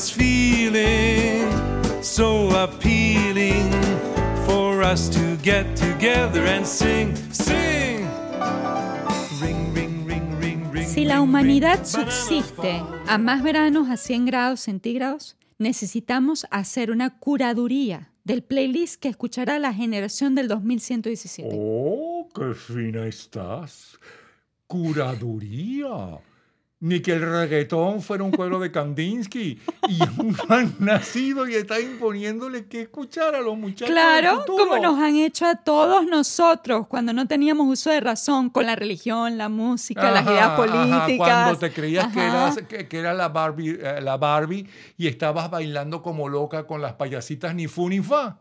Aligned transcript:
this 0.00 0.10
feeling 0.10 1.46
so 2.02 2.48
appealing 2.56 3.70
for 4.46 4.82
us 4.82 5.10
to 5.10 5.36
get 5.42 5.76
together 5.76 6.46
and 6.46 6.66
sing, 6.66 7.14
sing. 7.30 8.08
Ring, 9.42 9.74
ring, 9.74 10.06
ring, 10.06 10.38
ring, 10.40 10.70
ring. 10.72 10.86
Si 10.86 11.04
la 11.04 11.20
humanidad 11.20 11.84
subsiste 11.84 12.82
a 13.06 13.18
más 13.18 13.42
veranos 13.42 13.90
a 13.90 13.98
100 13.98 14.24
grados 14.24 14.60
centígrados, 14.60 15.36
necesitamos 15.58 16.46
hacer 16.50 16.90
una 16.90 17.18
curaduría 17.18 18.10
del 18.24 18.42
playlist 18.42 19.02
que 19.02 19.08
escuchará 19.08 19.58
la 19.58 19.74
generación 19.74 20.34
del 20.34 20.48
2117. 20.48 21.50
Oh, 21.52 22.26
qué 22.34 22.54
fina 22.54 23.06
estás. 23.06 23.98
Curaduría. 24.66 26.20
Ni 26.82 27.00
que 27.00 27.12
el 27.12 27.20
reggaetón 27.20 28.00
fuera 28.00 28.24
un 28.24 28.30
pueblo 28.30 28.58
de 28.58 28.70
Kandinsky. 28.70 29.60
Y 29.88 30.02
aún 30.02 30.34
no 30.48 30.54
han 30.54 30.74
nacido 30.78 31.46
y 31.46 31.54
está 31.54 31.78
imponiéndole 31.78 32.66
que 32.68 32.80
escuchar 32.80 33.34
a 33.34 33.40
los 33.42 33.58
muchachos. 33.58 33.90
Claro, 33.90 34.44
como 34.46 34.78
nos 34.78 34.98
han 34.98 35.16
hecho 35.16 35.44
a 35.44 35.56
todos 35.56 36.06
nosotros 36.06 36.86
cuando 36.86 37.12
no 37.12 37.26
teníamos 37.28 37.68
uso 37.68 37.90
de 37.90 38.00
razón 38.00 38.48
con 38.48 38.64
la 38.64 38.76
religión, 38.76 39.36
la 39.36 39.50
música, 39.50 40.10
las 40.10 40.22
Ajá, 40.22 40.32
ideas 40.32 40.46
ajá, 40.46 40.56
políticas. 40.56 41.16
cuando 41.18 41.58
te 41.58 41.72
creías 41.72 42.06
que, 42.14 42.20
Ajá. 42.20 42.28
eras, 42.44 42.62
que, 42.66 42.88
que 42.88 42.98
era 42.98 43.12
la 43.12 43.28
Barbie, 43.28 43.78
eh, 43.78 44.00
la 44.00 44.16
Barbie 44.16 44.66
y 44.96 45.06
estabas 45.06 45.50
bailando 45.50 46.00
como 46.02 46.30
loca 46.30 46.66
con 46.66 46.80
las 46.80 46.94
payasitas 46.94 47.54
ni 47.54 47.66
fu 47.66 47.90
ni 47.90 48.00
fa. 48.00 48.38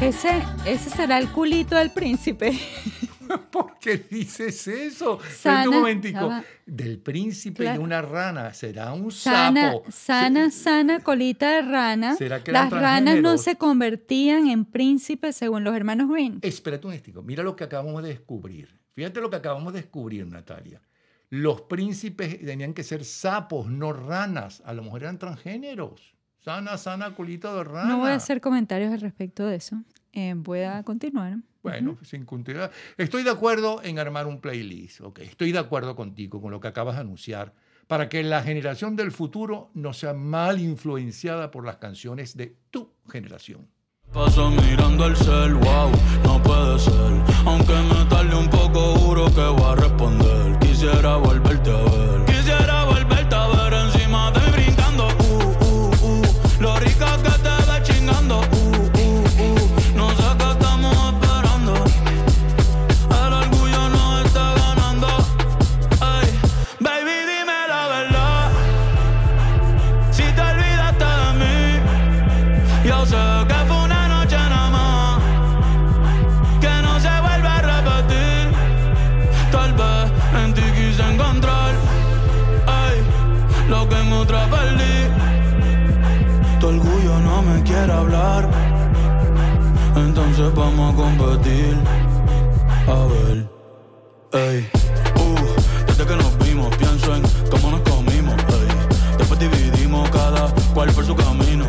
Ese, 0.00 0.42
ese 0.66 0.88
será 0.90 1.18
el 1.18 1.30
culito 1.30 1.76
del 1.76 1.90
príncipe. 1.90 2.58
¿Por 3.52 3.78
qué 3.78 3.98
dices 3.98 4.66
eso? 4.66 5.18
Sana, 5.30 5.68
un 5.68 5.76
momentico. 5.76 6.30
Del 6.66 6.98
príncipe 6.98 7.62
Claro. 7.64 7.78
de 7.78 7.84
una 7.84 8.00
rana 8.02 8.52
será 8.54 8.92
un 8.94 9.12
Sana, 9.12 9.72
sapo. 9.72 9.84
sana, 9.90 10.50
sana 10.50 11.00
colita 11.00 11.50
de 11.56 11.62
rana. 11.62 12.16
¿Será 12.16 12.42
que 12.42 12.50
Las 12.50 12.70
ranas 12.70 13.20
no 13.20 13.36
se 13.38 13.56
convertían 13.56 14.48
en 14.48 14.64
príncipes 14.64 15.36
según 15.36 15.64
los 15.64 15.76
hermanos 15.76 16.08
Green. 16.10 16.38
Espérate 16.42 16.86
un 16.86 16.92
momentico. 16.92 17.22
Mira 17.22 17.42
lo 17.42 17.54
que 17.54 17.64
acabamos 17.64 18.02
de 18.02 18.08
descubrir. 18.08 18.80
Fíjate 18.94 19.20
lo 19.20 19.28
que 19.30 19.36
acabamos 19.36 19.72
de 19.74 19.82
descubrir, 19.82 20.26
Natalia. 20.26 20.80
Los 21.28 21.60
príncipes 21.62 22.44
tenían 22.44 22.72
que 22.74 22.82
ser 22.82 23.04
sapos, 23.04 23.66
no 23.68 23.92
ranas. 23.92 24.62
A 24.64 24.72
lo 24.72 24.82
mejor 24.82 25.02
eran 25.02 25.18
transgéneros. 25.18 26.14
Sana, 26.40 26.78
sana, 26.78 27.14
colita 27.14 27.54
de 27.54 27.64
rana. 27.64 27.88
No 27.88 27.98
voy 27.98 28.10
a 28.10 28.14
hacer 28.14 28.40
comentarios 28.40 28.92
al 28.92 29.00
respecto 29.00 29.46
de 29.46 29.56
eso. 29.56 29.76
Eh, 30.12 30.34
voy 30.36 30.62
a 30.62 30.82
continuar. 30.82 31.36
Bueno, 31.62 31.98
sin 32.02 32.24
continuidad. 32.24 32.70
Estoy 32.96 33.22
de 33.22 33.30
acuerdo 33.30 33.82
en 33.82 33.98
armar 33.98 34.26
un 34.26 34.40
playlist. 34.40 35.02
ok. 35.02 35.18
Estoy 35.20 35.52
de 35.52 35.58
acuerdo 35.58 35.94
contigo 35.94 36.40
con 36.40 36.50
lo 36.50 36.60
que 36.60 36.68
acabas 36.68 36.94
de 36.94 37.02
anunciar 37.02 37.52
para 37.86 38.08
que 38.08 38.22
la 38.22 38.42
generación 38.42 38.96
del 38.96 39.12
futuro 39.12 39.70
no 39.74 39.92
sea 39.92 40.14
mal 40.14 40.60
influenciada 40.60 41.50
por 41.50 41.66
las 41.66 41.76
canciones 41.76 42.36
de 42.36 42.56
tu 42.70 42.94
generación. 43.10 43.68
Paso 44.12 44.50
mirando 44.50 45.06
el 45.06 45.16
cel, 45.16 45.54
wow, 45.54 45.90
no 46.24 46.42
puede 46.42 46.78
ser. 46.78 47.22
Aunque 47.44 47.72
me 47.74 48.04
tarde 48.08 48.34
un 48.34 48.48
poco, 48.48 48.94
juro 48.96 49.26
que 49.26 49.40
voy 49.40 49.72
a 49.72 49.74
responder. 49.74 50.58
Quisiera 50.60 51.16
volverte 51.16 51.70
a 51.70 51.82
ver. 51.82 52.29
Lo 57.00 57.06
rica 57.16 57.29
Entonces 90.20 90.54
vamos 90.54 90.92
a 90.92 90.96
competir 90.96 91.76
A 92.86 93.06
ver 93.06 93.48
Ey, 94.32 94.68
uh, 95.16 95.86
desde 95.86 96.06
que 96.06 96.16
nos 96.16 96.38
vimos 96.38 96.76
pienso 96.76 97.16
en 97.16 97.22
cómo 97.50 97.70
nos 97.70 97.80
comimos, 97.80 98.34
ey. 98.34 99.16
Después 99.18 99.40
dividimos 99.40 100.08
cada 100.10 100.52
cual 100.74 100.92
por 100.92 101.04
su 101.04 101.16
camino. 101.16 101.64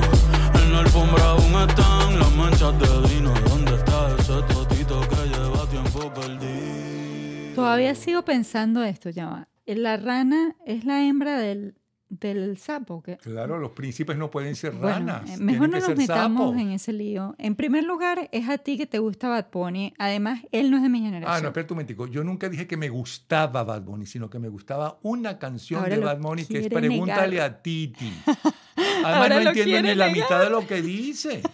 En 0.53 0.73
la 0.73 0.79
alfombra 0.79 1.23
aún 1.29 1.67
están 1.67 2.19
las 2.19 2.31
manchas 2.35 2.77
de 2.77 3.15
vino. 3.15 3.33
¿Dónde 3.49 3.73
está 3.73 4.15
ese 4.19 4.53
totito 4.53 4.99
que 5.09 5.29
lleva 5.29 5.65
tiempo 5.67 6.13
perdido? 6.13 7.55
Todavía 7.55 7.95
sigo 7.95 8.21
pensando 8.23 8.83
esto, 8.83 9.09
ya 9.09 9.27
va. 9.27 9.47
La 9.65 9.97
rana 9.97 10.55
es 10.65 10.85
la 10.85 11.03
hembra 11.03 11.39
del, 11.39 11.80
del 12.11 12.57
sapo. 12.57 13.01
Que, 13.01 13.15
Claro, 13.17 13.57
los 13.57 13.71
príncipes 13.71 14.17
no 14.17 14.29
pueden 14.29 14.55
ser 14.55 14.73
Bueno, 14.73 14.87
ranas. 15.07 15.29
eh, 15.29 15.37
mejor 15.37 15.69
no 15.69 15.79
nos 15.79 15.95
metamos 15.95 16.57
en 16.57 16.71
ese 16.71 16.91
lío. 16.91 17.33
En 17.37 17.55
primer 17.55 17.85
lugar, 17.85 18.27
es 18.33 18.49
a 18.49 18.57
ti 18.57 18.77
que 18.77 18.85
te 18.85 18.99
gusta 18.99 19.29
Bad 19.29 19.47
Bunny. 19.51 19.93
Además, 19.97 20.41
él 20.51 20.69
no 20.69 20.77
es 20.77 20.83
de 20.83 20.89
mi 20.89 20.99
generación. 20.99 21.33
Ah, 21.33 21.41
no, 21.41 21.47
espera 21.47 21.65
un 21.69 21.75
momentico. 21.75 22.07
Yo 22.07 22.23
nunca 22.23 22.49
dije 22.49 22.67
que 22.67 22.75
me 22.77 22.89
gustaba 22.89 23.63
Bad 23.63 23.83
Bunny, 23.83 24.05
sino 24.05 24.29
que 24.29 24.39
me 24.39 24.49
gustaba 24.49 24.99
una 25.03 25.39
canción 25.39 25.79
Ahora 25.81 25.95
de 25.95 26.01
Bad 26.03 26.19
Bunny 26.19 26.45
que 26.45 26.59
es 26.59 26.67
Pregúntale 26.67 27.31
negar. 27.31 27.49
a 27.51 27.61
Titi. 27.61 28.11
Además, 28.75 29.05
Ahora 29.15 29.39
no 29.41 29.49
entiendo 29.49 29.81
ni 29.81 29.95
la 29.95 30.07
negar. 30.07 30.11
mitad 30.13 30.43
de 30.43 30.49
lo 30.49 30.67
que 30.67 30.81
dice. 30.81 31.41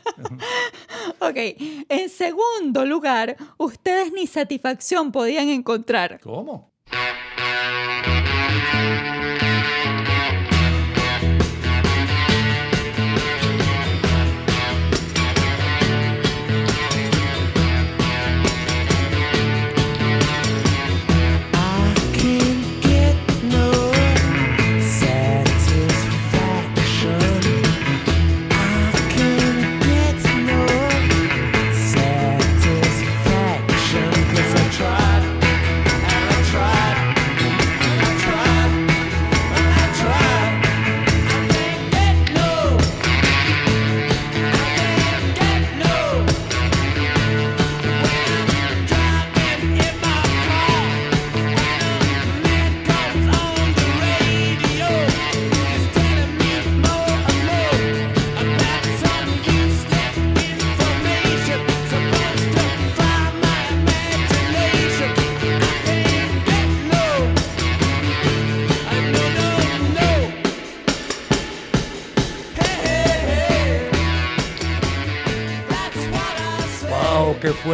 Ok, 1.19 1.35
en 1.89 2.09
segundo 2.09 2.85
lugar, 2.85 3.35
ustedes 3.57 4.11
ni 4.13 4.27
satisfacción 4.27 5.11
podían 5.11 5.49
encontrar. 5.49 6.19
¿Cómo? 6.21 6.71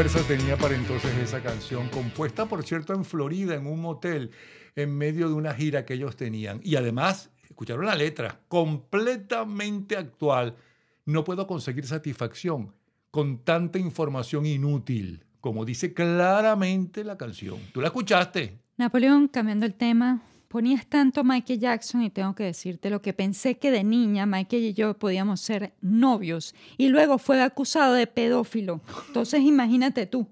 Fuerza 0.09 0.27
tenía 0.27 0.57
para 0.57 0.75
entonces 0.75 1.15
esa 1.15 1.41
canción, 1.41 1.87
compuesta 1.87 2.45
por 2.45 2.65
cierto 2.65 2.93
en 2.93 3.05
Florida, 3.05 3.55
en 3.55 3.65
un 3.65 3.79
motel, 3.79 4.31
en 4.75 4.97
medio 4.97 5.29
de 5.29 5.33
una 5.33 5.53
gira 5.53 5.85
que 5.85 5.93
ellos 5.93 6.17
tenían. 6.17 6.59
Y 6.61 6.75
además, 6.75 7.29
escucharon 7.45 7.85
la 7.85 7.95
letra, 7.95 8.41
completamente 8.49 9.95
actual. 9.95 10.57
No 11.05 11.23
puedo 11.23 11.47
conseguir 11.47 11.87
satisfacción 11.87 12.73
con 13.11 13.45
tanta 13.45 13.79
información 13.79 14.45
inútil, 14.45 15.23
como 15.39 15.63
dice 15.63 15.93
claramente 15.93 17.05
la 17.05 17.17
canción. 17.17 17.59
¿Tú 17.71 17.79
la 17.79 17.87
escuchaste? 17.87 18.59
Napoleón, 18.75 19.29
cambiando 19.29 19.65
el 19.65 19.73
tema, 19.73 20.21
ponías 20.53 20.85
tanto 20.85 21.23
Michael 21.23 21.59
Jackson 21.59 22.03
y 22.03 22.11
tengo 22.11 22.35
que 22.35 22.43
decirte 22.43 22.91
lo 22.91 23.01
que 23.01 23.11
pensé 23.11 23.57
que 23.57 23.71
de 23.71 23.83
niña 23.83 24.27
Michael 24.27 24.65
y 24.65 24.73
yo 24.75 24.93
podíamos 24.93 25.41
ser 25.41 25.73
novios 25.81 26.53
y 26.77 26.89
luego 26.89 27.17
fue 27.17 27.41
acusado 27.41 27.95
de 27.95 28.05
pedófilo. 28.05 28.79
Entonces 29.07 29.41
imagínate 29.41 30.05
tú. 30.05 30.27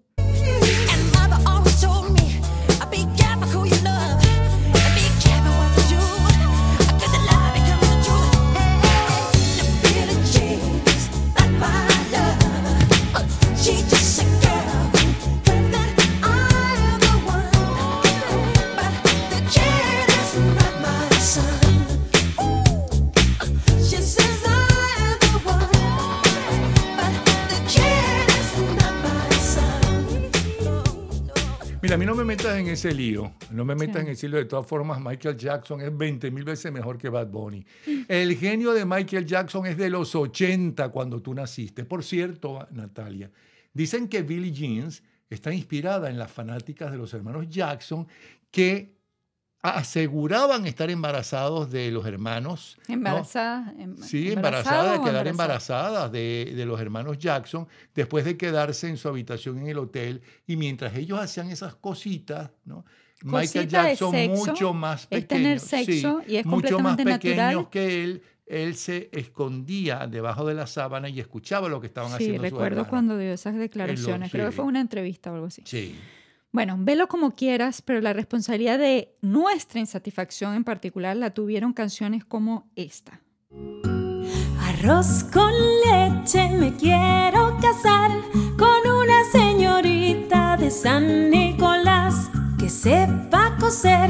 Mí 32.01 32.07
no 32.07 32.15
me 32.15 32.23
metas 32.23 32.57
en 32.57 32.67
ese 32.67 32.93
lío, 32.93 33.31
no 33.51 33.63
me 33.63 33.75
metas 33.75 33.97
Sí. 33.97 34.01
en 34.01 34.07
ese 34.07 34.27
lío. 34.27 34.37
De 34.39 34.45
todas 34.45 34.65
formas, 34.65 34.99
Michael 34.99 35.37
Jackson 35.37 35.81
es 35.81 35.95
20 35.95 36.31
mil 36.31 36.43
veces 36.43 36.71
mejor 36.71 36.97
que 36.97 37.09
Bad 37.09 37.27
Bunny. 37.27 37.63
El 38.07 38.35
genio 38.37 38.73
de 38.73 38.85
Michael 38.85 39.25
Jackson 39.25 39.67
es 39.67 39.77
de 39.77 39.89
los 39.91 40.15
80 40.15 40.89
cuando 40.89 41.21
tú 41.21 41.33
naciste. 41.35 41.85
Por 41.85 42.03
cierto, 42.03 42.67
Natalia, 42.71 43.29
dicen 43.71 44.07
que 44.07 44.23
Billie 44.23 44.51
Jeans 44.51 45.03
está 45.29 45.53
inspirada 45.53 46.09
en 46.09 46.17
las 46.17 46.31
fanáticas 46.31 46.91
de 46.91 46.97
los 46.97 47.13
hermanos 47.13 47.47
Jackson 47.49 48.07
que 48.49 48.95
aseguraban 49.61 50.65
estar 50.65 50.89
embarazados 50.89 51.69
de 51.71 51.91
los 51.91 52.05
hermanos. 52.05 52.77
em- 52.87 53.95
Sí, 53.97 54.31
embarazada 54.31 54.33
embarazadas, 54.33 54.91
de 55.03 55.09
quedar 55.11 55.27
embarazada? 55.27 55.87
embarazadas 55.89 56.11
de, 56.11 56.53
de 56.55 56.65
los 56.65 56.79
hermanos 56.81 57.17
Jackson 57.19 57.67
después 57.93 58.25
de 58.25 58.37
quedarse 58.37 58.87
en 58.89 58.97
su 58.97 59.07
habitación 59.07 59.59
en 59.59 59.67
el 59.67 59.77
hotel. 59.77 60.21
Y 60.47 60.55
mientras 60.55 60.95
ellos 60.95 61.19
hacían 61.19 61.49
esas 61.51 61.75
cositas, 61.75 62.49
¿no? 62.65 62.85
Michael 63.23 63.41
Cosita 63.43 63.61
de 63.83 63.89
Jackson 63.89 64.11
sexo, 64.13 64.45
mucho 64.47 64.73
más 64.73 65.01
es 65.03 65.07
pequeño. 65.07 65.27
tener 65.27 65.59
sexo 65.59 66.21
y 66.27 66.37
es 66.37 66.45
mucho 66.45 66.79
más 66.79 66.97
pequeños 66.97 67.67
que 67.67 68.03
él. 68.03 68.23
Él 68.47 68.75
se 68.75 69.09
escondía 69.13 70.07
debajo 70.07 70.45
de 70.45 70.55
la 70.55 70.67
sábana 70.67 71.07
y 71.07 71.21
escuchaba 71.21 71.69
lo 71.69 71.79
que 71.79 71.87
estaban 71.87 72.09
Sí, 72.09 72.15
haciendo 72.15 72.41
sus 72.41 72.51
recuerdo 72.51 72.85
cuando 72.87 73.17
dio 73.17 73.31
esas 73.31 73.55
declaraciones. 73.55 74.29
Creo 74.29 74.47
que 74.47 74.51
sí. 74.51 74.55
fue 74.57 74.65
una 74.65 74.81
entrevista 74.81 75.31
o 75.31 75.35
algo 75.35 75.45
así. 75.47 75.61
Sí. 75.65 75.95
Bueno, 76.53 76.75
velo 76.79 77.07
como 77.07 77.31
quieras, 77.31 77.81
pero 77.81 78.01
la 78.01 78.11
responsabilidad 78.11 78.77
de 78.77 79.15
nuestra 79.21 79.79
insatisfacción 79.79 80.53
en 80.53 80.65
particular 80.65 81.15
la 81.15 81.33
tuvieron 81.33 81.71
canciones 81.71 82.25
como 82.25 82.69
esta. 82.75 83.21
Arroz 84.59 85.23
con 85.31 85.53
leche, 85.85 86.49
me 86.49 86.75
quiero 86.75 87.57
casar 87.61 88.11
con 88.57 88.91
una 88.91 89.23
señorita 89.31 90.57
de 90.57 90.71
San 90.71 91.29
Nicolás 91.29 92.29
que 92.59 92.69
sepa 92.69 93.55
coser, 93.57 94.09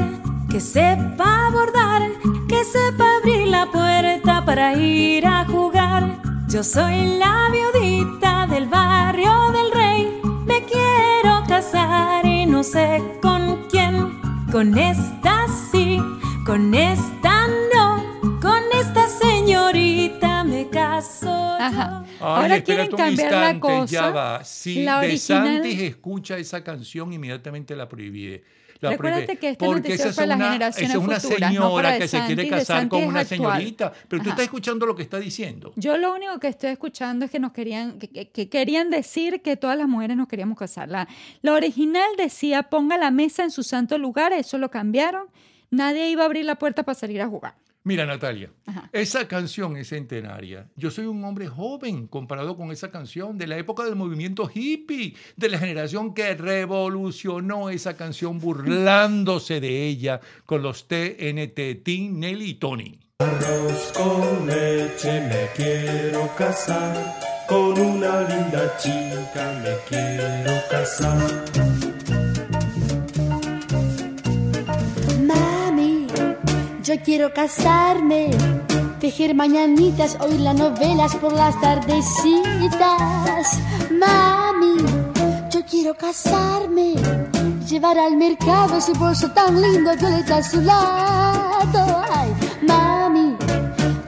que 0.50 0.60
sepa 0.60 1.48
bordar, 1.52 2.10
que 2.48 2.64
sepa 2.64 3.18
abrir 3.18 3.46
la 3.48 3.70
puerta 3.70 4.44
para 4.44 4.74
ir 4.74 5.26
a 5.26 5.44
jugar. 5.44 6.20
Yo 6.48 6.64
soy 6.64 7.18
la 7.18 7.50
viudita 7.50 8.46
del 8.48 8.66
barrio 8.66 9.30
del 9.52 9.70
rey, 9.72 10.21
me 10.46 10.62
quiero 10.64 11.42
casar 11.46 12.24
y 12.26 12.46
no 12.46 12.62
sé 12.62 13.02
con 13.20 13.66
quién. 13.70 14.20
Con 14.50 14.76
esta 14.76 15.46
sí, 15.70 15.98
con 16.44 16.74
esta 16.74 17.46
no, 17.74 18.20
con 18.40 18.62
esta 18.78 19.08
señorita 19.08 20.44
me 20.44 20.68
caso. 20.68 21.30
Ajá. 21.58 22.04
Ay, 22.04 22.16
Ahora 22.20 22.60
quieren 22.62 22.90
cambiar 22.90 23.32
la 23.32 23.58
cosa. 23.60 23.86
Ya 23.92 24.10
va. 24.10 24.44
Si 24.44 24.84
la 24.84 25.00
De 25.00 25.06
original- 25.08 25.46
Santis 25.62 25.80
escucha 25.80 26.36
esa 26.36 26.62
canción, 26.62 27.12
inmediatamente 27.12 27.74
la 27.74 27.88
prohibí. 27.88 28.42
La 28.82 28.90
Recuérdate 28.90 29.36
que 29.36 29.48
este 29.50 29.64
Porque 29.64 29.94
esa 29.94 30.08
es 30.08 30.16
para 30.16 30.26
las 30.26 30.36
una, 30.36 30.46
generaciones 30.52 30.90
esa 30.90 30.98
es 30.98 31.04
una 31.04 31.20
futuras, 31.20 31.50
señora 31.52 31.98
que 31.98 32.08
se 32.08 32.20
quiere 32.26 32.48
casar 32.48 32.88
con 32.88 33.04
una 33.04 33.24
señorita. 33.24 33.92
Pero 34.08 34.22
tú 34.22 34.28
Ajá. 34.28 34.30
estás 34.30 34.44
escuchando 34.44 34.86
lo 34.86 34.96
que 34.96 35.02
está 35.04 35.20
diciendo. 35.20 35.72
Yo 35.76 35.96
lo 35.98 36.12
único 36.12 36.38
que 36.40 36.48
estoy 36.48 36.70
escuchando 36.70 37.24
es 37.24 37.30
que 37.30 37.38
nos 37.38 37.52
querían, 37.52 37.98
que, 38.00 38.08
que- 38.08 38.28
que 38.30 38.48
querían 38.48 38.90
decir 38.90 39.40
que 39.40 39.56
todas 39.56 39.78
las 39.78 39.86
mujeres 39.88 40.16
nos 40.16 40.26
queríamos 40.26 40.58
casar. 40.58 40.88
La, 40.88 41.06
la 41.42 41.52
original 41.52 42.08
decía 42.18 42.64
ponga 42.64 42.98
la 42.98 43.10
mesa 43.12 43.44
en 43.44 43.50
su 43.52 43.62
santo 43.62 43.96
lugar, 43.98 44.32
eso 44.32 44.58
lo 44.58 44.70
cambiaron. 44.70 45.26
Nadie 45.70 46.10
iba 46.10 46.22
a 46.22 46.26
abrir 46.26 46.44
la 46.44 46.56
puerta 46.56 46.82
para 46.82 46.98
salir 46.98 47.22
a 47.22 47.28
jugar. 47.28 47.54
Mira, 47.84 48.06
Natalia, 48.06 48.50
Ajá. 48.66 48.88
esa 48.92 49.26
canción 49.26 49.76
es 49.76 49.88
centenaria. 49.88 50.68
Yo 50.76 50.90
soy 50.92 51.06
un 51.06 51.24
hombre 51.24 51.48
joven 51.48 52.06
comparado 52.06 52.56
con 52.56 52.70
esa 52.70 52.90
canción 52.92 53.38
de 53.38 53.48
la 53.48 53.56
época 53.58 53.84
del 53.84 53.96
movimiento 53.96 54.48
hippie, 54.52 55.14
de 55.36 55.48
la 55.48 55.58
generación 55.58 56.14
que 56.14 56.34
revolucionó 56.34 57.70
esa 57.70 57.96
canción 57.96 58.38
burlándose 58.38 59.60
de 59.60 59.86
ella 59.86 60.20
con 60.46 60.62
los 60.62 60.86
TNT, 60.86 61.82
Tim, 61.82 62.20
Nelly 62.20 62.50
y 62.50 62.54
Tony. 62.54 63.00
Arroz 63.18 63.92
con 63.96 64.46
leche, 64.46 65.20
me 65.28 65.48
quiero 65.56 66.28
casar. 66.36 67.14
Con 67.48 67.78
una 67.78 68.20
linda 68.28 68.76
chica 68.78 69.60
me 69.62 69.74
quiero 69.88 70.52
casar. 70.70 72.01
Yo 76.82 76.94
quiero 77.00 77.32
casarme, 77.32 78.30
tejer 78.98 79.34
mañanitas, 79.34 80.16
oír 80.20 80.40
las 80.40 80.56
novelas 80.56 81.14
por 81.16 81.32
las 81.32 81.60
tardecitas. 81.60 83.58
Mami, 83.90 84.76
yo 85.50 85.64
quiero 85.64 85.94
casarme, 85.94 86.94
llevar 87.68 87.98
al 87.98 88.16
mercado 88.16 88.78
ese 88.78 88.92
bolso 88.94 89.30
tan 89.30 89.60
lindo 89.62 89.92
Violeta 89.96 90.38
a 90.38 90.42
su 90.42 90.60
lado. 90.60 92.02
Ay, 92.10 92.32
mami, 92.62 93.36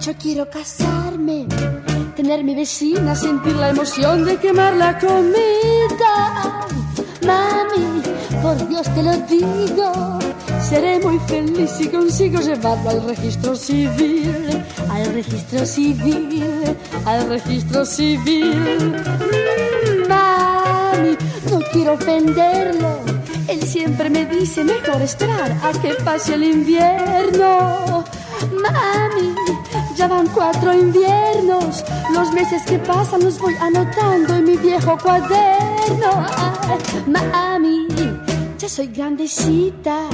yo 0.01 0.13
quiero 0.21 0.51
casarme, 0.51 1.47
tener 2.17 2.43
mi 2.43 2.57
vecina, 2.57 3.15
sentir 3.15 3.55
la 3.55 3.69
emoción 3.71 4.25
de 4.25 4.37
quemar 4.37 4.75
la 4.75 4.99
comida. 4.99 6.67
Mami, 7.25 8.03
por 8.43 8.69
Dios 8.69 8.83
te 8.95 9.03
lo 9.03 9.17
digo, 9.29 10.19
seré 10.65 10.99
muy 10.99 11.19
feliz 11.27 11.71
si 11.71 11.89
consigo 11.89 12.41
llevarlo 12.41 12.91
al 12.91 13.05
registro 13.05 13.55
civil, 13.55 14.65
al 14.91 15.13
registro 15.13 15.67
civil, 15.67 16.77
al 17.05 17.29
registro 17.29 17.85
civil. 17.85 18.95
Mami, 20.09 21.17
no 21.51 21.61
quiero 21.71 21.93
ofenderlo, 21.95 22.99
él 23.47 23.63
siempre 23.63 24.09
me 24.09 24.25
dice 24.25 24.65
mejor 24.65 25.03
esperar 25.03 25.53
a 25.63 25.71
que 25.81 25.95
pase 26.03 26.35
el 26.35 26.45
invierno. 26.45 28.05
Mami, 28.51 29.35
ya 29.97 30.09
van 30.09 30.29
cuatro 30.29 30.73
inviernos. 30.73 31.85
Los 32.13 32.33
meses 32.33 32.63
que 32.65 32.79
pasan 32.79 33.23
los 33.23 33.39
voy 33.39 33.55
anotando 33.61 34.35
en 34.35 34.45
mi 34.45 34.57
viejo 34.57 34.97
cuaderno. 34.99 36.27
Mami, 37.07 37.87
ya 38.59 38.69
soy 38.69 38.87
grandecita. 38.87 40.09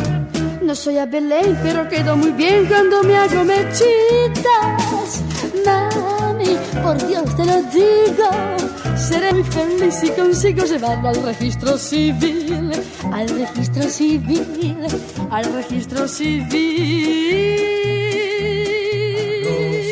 No 0.70 0.76
soy 0.76 0.98
a 0.98 1.06
Belén, 1.06 1.58
pero 1.64 1.88
quedo 1.88 2.16
muy 2.16 2.30
bien 2.30 2.64
cuando 2.66 3.02
me 3.02 3.16
hago 3.16 3.42
mechitas. 3.42 5.20
Mami, 5.66 6.56
por 6.80 6.96
Dios 7.08 7.36
te 7.36 7.44
lo 7.44 7.60
digo. 7.64 8.30
Seré 8.96 9.32
muy 9.32 9.42
feliz 9.42 9.96
si 9.96 10.10
consigo 10.10 10.64
llevarlo 10.64 11.08
al 11.08 11.20
registro 11.24 11.76
civil. 11.76 12.70
Al 13.12 13.28
registro 13.30 13.82
civil. 13.82 14.76
Al 15.28 15.52
registro 15.54 15.98
Arroz 15.98 16.12
civil. 16.12 17.56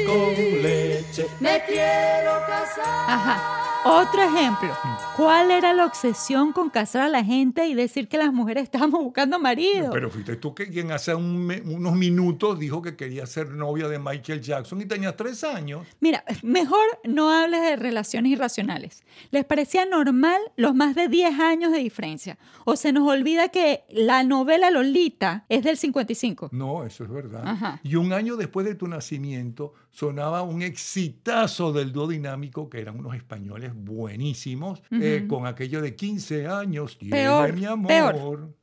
con 0.07 0.63
leche. 0.63 1.27
Me 1.41 1.61
quiero 1.67 2.39
casar. 2.47 2.87
Ajá. 3.09 3.83
Otro 3.85 4.23
ejemplo. 4.23 4.98
¿Cuál 5.19 5.51
era 5.51 5.75
la 5.75 5.85
obsesión 5.85 6.53
con 6.53 6.71
casar 6.71 7.03
a 7.03 7.09
la 7.09 7.25
gente 7.25 7.67
y 7.67 7.75
decir 7.75 8.07
que 8.07 8.19
las 8.19 8.33
mujeres 8.33 8.63
estábamos 8.63 9.03
buscando 9.03 9.41
marido? 9.41 9.91
Pero 9.91 10.11
fuiste 10.11 10.37
tú 10.37 10.55
que 10.55 10.69
quien 10.69 10.93
hace 10.93 11.13
un 11.13 11.51
unos 11.67 11.97
minutos 11.97 12.57
dijo 12.57 12.83
que 12.83 12.95
quería 12.95 13.27
ser 13.27 13.51
novia 13.51 13.89
de 13.89 13.99
Michael 13.99 14.41
Jackson 14.41 14.81
y 14.81 14.87
tenías 14.87 15.17
tres 15.17 15.43
años. 15.43 15.85
Mira, 15.99 16.23
mejor 16.45 16.87
no 17.03 17.33
hables 17.33 17.63
de 17.63 17.75
relaciones 17.75 18.31
irracionales. 18.31 19.03
¿Les 19.33 19.45
parecía 19.45 19.87
normal 19.87 20.41
los 20.55 20.77
más 20.77 20.95
de 20.95 21.09
10 21.09 21.41
años 21.41 21.73
de 21.73 21.79
diferencia? 21.79 22.39
¿O 22.65 22.77
se 22.77 22.93
nos 22.93 23.09
olvida 23.09 23.49
que 23.49 23.83
la 23.89 24.23
novela 24.23 24.71
Lolita 24.71 25.47
es 25.49 25.65
del 25.65 25.79
55? 25.79 26.51
No, 26.53 26.85
eso 26.85 27.03
es 27.03 27.11
verdad. 27.11 27.43
Ajá. 27.45 27.81
Y 27.83 27.97
un 27.97 28.13
año 28.13 28.37
después 28.37 28.65
de 28.65 28.77
tu 28.77 28.87
nacimiento 28.87 29.75
sonaba 29.90 30.42
un 30.42 30.62
exitazo 30.62 31.73
del 31.73 31.92
dúo 31.92 32.09
dinámico, 32.09 32.68
que 32.68 32.80
eran 32.80 32.99
unos 32.99 33.14
españoles 33.14 33.73
buenísimos, 33.75 34.83
eh, 34.90 35.26
con 35.28 35.47
aquello 35.47 35.83
de 35.83 35.97
15 35.97 36.47
años. 36.47 36.99
Tiene 36.99 37.16
Peor, 37.16 37.52
mi 37.52 37.64
amor. 37.64 37.88
peor. 37.88 38.59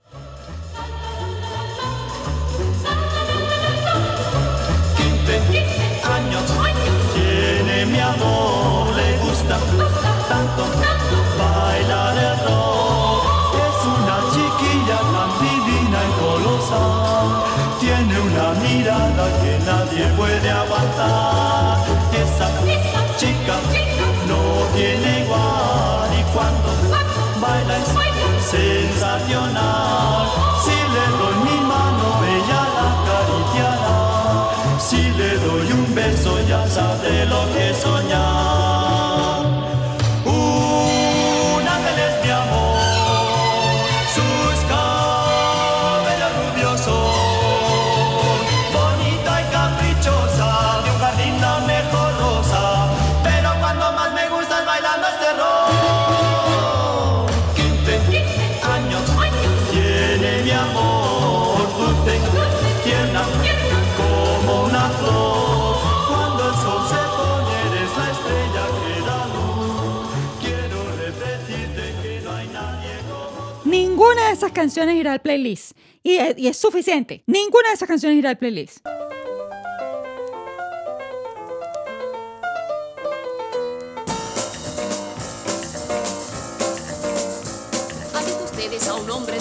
años 6.26 6.44
tiene 7.14 7.86
mi 7.86 8.00
amor, 8.00 8.96
le 8.96 9.18
gusta 9.20 9.58
tanto 10.30 10.64
bailar 11.38 12.18
el 12.18 12.38
rock. 12.46 13.24
Es 13.68 13.78
una 13.86 14.18
chiquilla 14.32 15.00
tan 15.14 15.30
divina 15.40 16.00
y 16.04 16.12
colosal, 16.22 17.05
una 18.46 18.60
mirada 18.60 19.26
que 19.42 19.58
nadie 19.66 20.06
puede 20.16 20.50
aguantar. 20.50 21.78
Esa 22.14 22.48
chica 23.18 23.56
no 24.28 24.68
tiene 24.76 25.25
canciones 74.56 74.96
irá 74.96 75.14
al 75.14 75.22
playlist. 75.22 75.78
Y 76.02 76.16
es, 76.18 76.58
suficiente. 76.58 77.24
Ninguna 77.28 77.70
de 77.70 77.76
esas 77.76 77.88
canciones 77.88 78.18
irá 78.18 78.32
al 78.32 78.38
playlist. 78.38 78.86
¿Han 88.14 88.26
visto 88.26 88.44
ustedes 88.46 88.88
a 88.88 88.96
un 88.96 89.10
hombre 89.12 89.38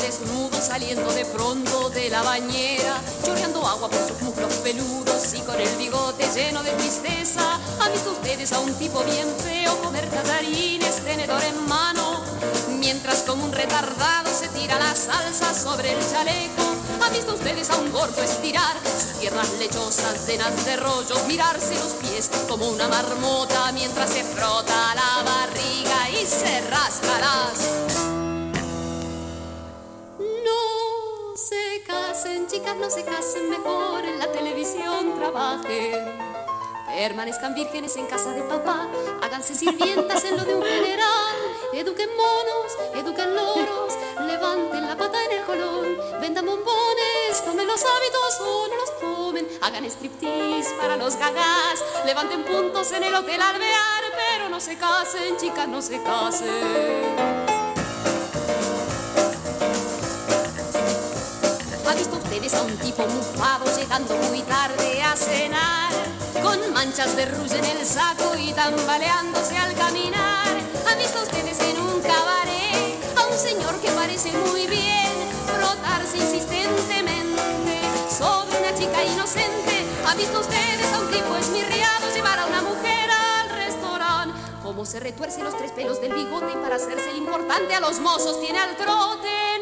saliendo 0.64 1.12
de 1.12 1.26
pronto 1.26 1.90
de 1.90 2.08
la 2.08 2.22
bañera, 2.22 2.98
chorreando 3.22 3.66
agua 3.66 3.90
por 3.90 4.08
sus 4.08 4.20
muslos 4.22 4.54
peludos 4.62 5.34
y 5.34 5.40
con 5.40 5.60
el 5.60 5.76
bigote 5.76 6.26
lleno 6.34 6.62
de 6.62 6.70
tristeza? 6.72 7.60
¿Han 7.80 7.92
visto 7.92 8.12
ustedes 8.12 8.50
a 8.52 8.60
un 8.60 8.72
tipo 8.74 9.04
bien 9.04 9.28
feo 9.44 9.76
comer 9.82 10.08
tatarines, 10.08 11.04
tenedor 11.04 11.42
en 11.44 11.68
mano, 11.68 12.22
mientras 12.78 13.22
como 13.22 13.44
un 13.44 13.52
retardado 13.52 14.30
se 14.32 14.48
tira 14.48 14.78
la 14.78 14.94
salsa 14.94 15.52
sobre 15.52 15.92
el 15.92 15.98
chaleco? 16.10 16.62
¿Han 17.02 17.12
visto 17.12 17.34
ustedes 17.34 17.68
a 17.68 17.76
un 17.76 17.92
gordo 17.92 18.22
estirar 18.22 18.74
sus 18.84 19.20
piernas 19.20 19.50
lechosas 19.58 20.26
llenas 20.26 20.64
de 20.64 20.76
rollos, 20.76 21.26
mirarse 21.26 21.74
los 21.74 21.92
pies 22.00 22.30
como 22.48 22.68
una 22.70 22.88
marmota 22.88 23.70
mientras 23.72 24.08
se 24.08 24.24
frota 24.24 24.94
la 24.94 25.22
barriga 25.22 26.10
y 26.10 26.26
se 26.26 26.62
rasca 26.70 27.18
las 27.18 28.23
se 31.48 31.82
casen, 31.86 32.46
chicas, 32.46 32.74
no 32.76 32.88
se 32.88 33.04
casen, 33.04 33.50
mejor 33.50 34.02
en 34.04 34.18
la 34.18 34.32
televisión 34.32 35.14
trabajen. 35.18 36.18
Permanezcan 36.86 37.54
vírgenes 37.54 37.96
en 37.96 38.06
casa 38.06 38.30
de 38.30 38.42
papá, 38.44 38.88
háganse 39.20 39.54
sirvientas 39.54 40.24
en 40.24 40.38
lo 40.38 40.44
de 40.44 40.54
un 40.54 40.62
general. 40.62 41.36
Eduquen 41.74 42.08
monos, 42.16 42.72
eduquen 42.94 43.34
loros, 43.34 43.94
levanten 44.26 44.86
la 44.86 44.96
pata 44.96 45.18
en 45.24 45.38
el 45.38 45.44
colón, 45.44 45.98
vendan 46.20 46.46
bombones, 46.46 47.44
tomen 47.44 47.66
los 47.66 47.84
hábitos 47.84 48.40
o 48.40 48.68
no 48.68 48.76
los 48.76 49.00
tomen, 49.00 49.48
hagan 49.60 49.84
striptease 49.84 50.74
para 50.80 50.96
los 50.96 51.16
gagas, 51.16 51.84
levanten 52.06 52.42
puntos 52.44 52.90
en 52.92 53.04
el 53.04 53.14
hotel 53.14 53.42
alvear, 53.42 54.04
pero 54.16 54.48
no 54.48 54.60
se 54.60 54.78
casen, 54.78 55.36
chicas, 55.36 55.68
no 55.68 55.82
se 55.82 56.02
casen. 56.02 57.43
¿Han 62.44 62.50
visto 62.50 62.62
ustedes 62.62 62.76
a 62.76 62.84
un 62.84 62.92
tipo 62.92 63.06
mufado 63.06 63.64
llegando 63.74 64.14
muy 64.28 64.42
tarde 64.42 65.02
a 65.02 65.16
cenar? 65.16 65.92
Con 66.42 66.74
manchas 66.74 67.16
de 67.16 67.24
rouge 67.24 67.56
en 67.56 67.64
el 67.64 67.86
saco 67.86 68.34
y 68.36 68.52
tambaleándose 68.52 69.56
al 69.56 69.74
caminar. 69.74 70.48
¿Han 70.86 70.98
visto 70.98 71.22
ustedes 71.22 71.58
en 71.60 71.80
un 71.80 72.02
cabaret 72.02 72.98
a 73.16 73.26
un 73.28 73.38
señor 73.38 73.80
que 73.80 73.90
parece 73.92 74.30
muy 74.32 74.66
bien 74.66 75.10
frotarse 75.56 76.18
insistentemente 76.18 77.80
sobre 78.10 78.58
una 78.58 78.74
chica 78.78 79.02
inocente? 79.02 79.86
¿Han 80.06 80.18
visto 80.18 80.38
ustedes 80.38 80.92
a 80.92 81.00
un 81.00 81.10
tipo 81.10 81.34
esmirriado 81.36 82.12
llevar 82.14 82.40
a 82.40 82.46
una 82.46 82.60
mujer 82.60 83.08
al 83.10 83.48
restaurante? 83.56 84.38
Cómo 84.62 84.84
se 84.84 85.00
retuerce 85.00 85.42
los 85.42 85.56
tres 85.56 85.72
pelos 85.72 85.98
del 86.02 86.12
bigote 86.12 86.52
para 86.60 86.76
hacerse 86.76 87.08
el 87.08 87.16
importante 87.16 87.74
a 87.74 87.80
los 87.80 88.00
mozos 88.00 88.38
tiene 88.42 88.58
al 88.58 88.76
trote, 88.76 89.53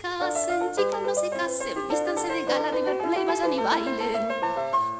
casen, 0.00 0.72
chicas, 0.72 1.02
no 1.02 1.14
se 1.14 1.30
casen, 1.30 1.88
vístanse 1.88 2.28
de 2.28 2.44
gala, 2.44 2.70
River 2.70 2.98
Play, 3.02 3.24
vayan 3.24 3.52
y 3.52 3.60
bailen. 3.60 4.28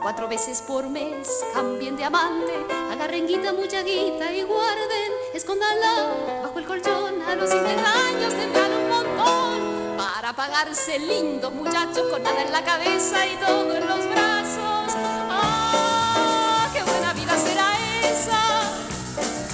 Cuatro 0.01 0.29
veces 0.29 0.63
por 0.63 0.89
mes 0.89 1.45
cambien 1.53 1.97
de 1.97 2.05
amante, 2.05 2.53
agarren 2.91 3.27
guita, 3.27 3.53
mucha 3.53 3.83
guita 3.83 4.33
y 4.33 4.43
guarden, 4.43 5.13
escóndanla 5.35 6.43
bajo 6.43 6.59
el 6.59 6.67
colchón. 6.67 7.23
A 7.23 7.35
los 7.35 7.51
50 7.51 8.07
años 8.07 8.35
tendrán 8.35 8.73
un 8.73 8.89
montón 8.89 9.97
para 9.97 10.33
pagarse 10.33 10.99
lindos 10.99 11.53
muchachos 11.53 12.07
con 12.11 12.23
nada 12.23 12.43
en 12.43 12.53
la 12.53 12.63
cabeza 12.63 13.27
y 13.27 13.37
todo 13.37 13.77
en 13.77 13.87
los 13.87 14.09
brazos. 14.09 14.95
¡Ah, 15.31 16.69
qué 16.73 16.83
buena 16.83 17.13
vida 17.13 17.37
será 17.37 17.73
esa! 18.03 18.41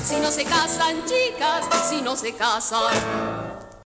Si 0.05 0.17
no 0.17 0.31
se 0.31 0.45
casan, 0.45 1.05
chicas, 1.07 1.65
si 1.89 2.03
no 2.03 2.15
se 2.15 2.35
casan. 2.35 3.34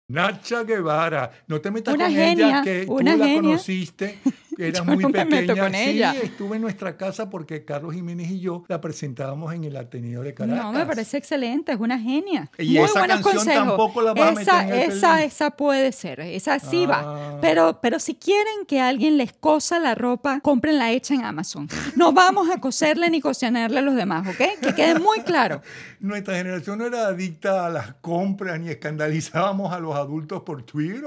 Nacha 0.09 0.63
Guevara, 0.65 1.31
no 1.49 1.61
te 1.61 1.71
metas 1.71 1.95
Una 1.95 2.07
con 2.07 2.15
genia, 2.15 2.47
ella, 2.49 2.63
que 2.63 2.87
tú 2.87 2.99
la 3.01 3.27
genia. 3.27 3.43
conociste, 3.43 4.19
Yo 4.73 4.85
muy 4.85 4.97
no 5.05 5.09
me 5.11 5.25
meto 5.25 5.47
pequeña. 5.47 5.63
con 5.63 5.73
sí, 5.75 5.81
ella. 5.91 6.15
estuve 6.23 6.57
en 6.57 6.63
nuestra 6.63 6.97
casa 6.97 7.31
porque 7.31 7.65
Carlos 7.65 7.95
Jiménez 7.95 8.31
y 8.31 8.41
yo 8.41 8.65
la 8.69 8.81
presentábamos 8.81 9.55
en 9.55 9.65
el 9.65 9.77
Ateneo 9.77 10.23
de 10.23 10.35
Caracas. 10.35 10.65
No, 10.65 10.73
me 10.73 10.85
parece 10.85 11.17
excelente, 11.17 11.73
es 11.73 11.79
una 11.79 11.99
genia. 11.99 12.51
Y 12.59 12.75
Muy 12.75 12.85
esa 12.85 13.07
canción 13.07 13.35
consejos. 13.37 13.67
tampoco 13.69 14.03
la 14.03 14.15
vas 14.15 14.29
a 14.29 14.31
meter 14.33 14.43
esa, 14.43 14.63
en 14.65 14.73
el 14.75 14.81
esa, 14.99 15.23
esa 15.25 15.51
puede 15.53 15.93
ser, 15.93 16.21
esa 16.21 16.59
sí 16.59 16.85
Ah. 16.89 16.91
va. 16.91 17.39
Pero, 17.41 17.79
pero 17.81 17.99
si 18.01 18.15
quieren 18.17 18.67
que 18.67 18.81
alguien 18.81 19.17
les 19.17 19.33
cosa 19.33 19.79
la 19.79 19.95
ropa, 19.95 20.41
cómprenla 20.41 20.91
hecha 20.91 21.15
en 21.15 21.25
Amazon. 21.25 21.69
No 21.95 22.13
vamos 22.13 22.49
a 22.51 22.59
coserle 22.61 23.11
ni 23.11 23.21
cocinarle 23.21 23.79
a 23.79 23.83
los 23.83 23.95
demás, 23.95 24.27
¿ok? 24.27 24.61
Que 24.61 24.75
quede 24.75 24.99
muy 24.99 25.21
claro. 25.21 25.63
Nuestra 26.01 26.37
generación 26.37 26.79
no 26.79 26.87
era 26.87 27.07
adicta 27.07 27.67
a 27.67 27.71
las 27.71 27.95
compras 28.01 28.59
ni 28.61 28.71
escandalizábamos 28.71 29.73
a 29.73 29.79
los 29.79 29.95
adultos 29.95 30.43
por 30.43 30.63
Twitter. 30.65 30.99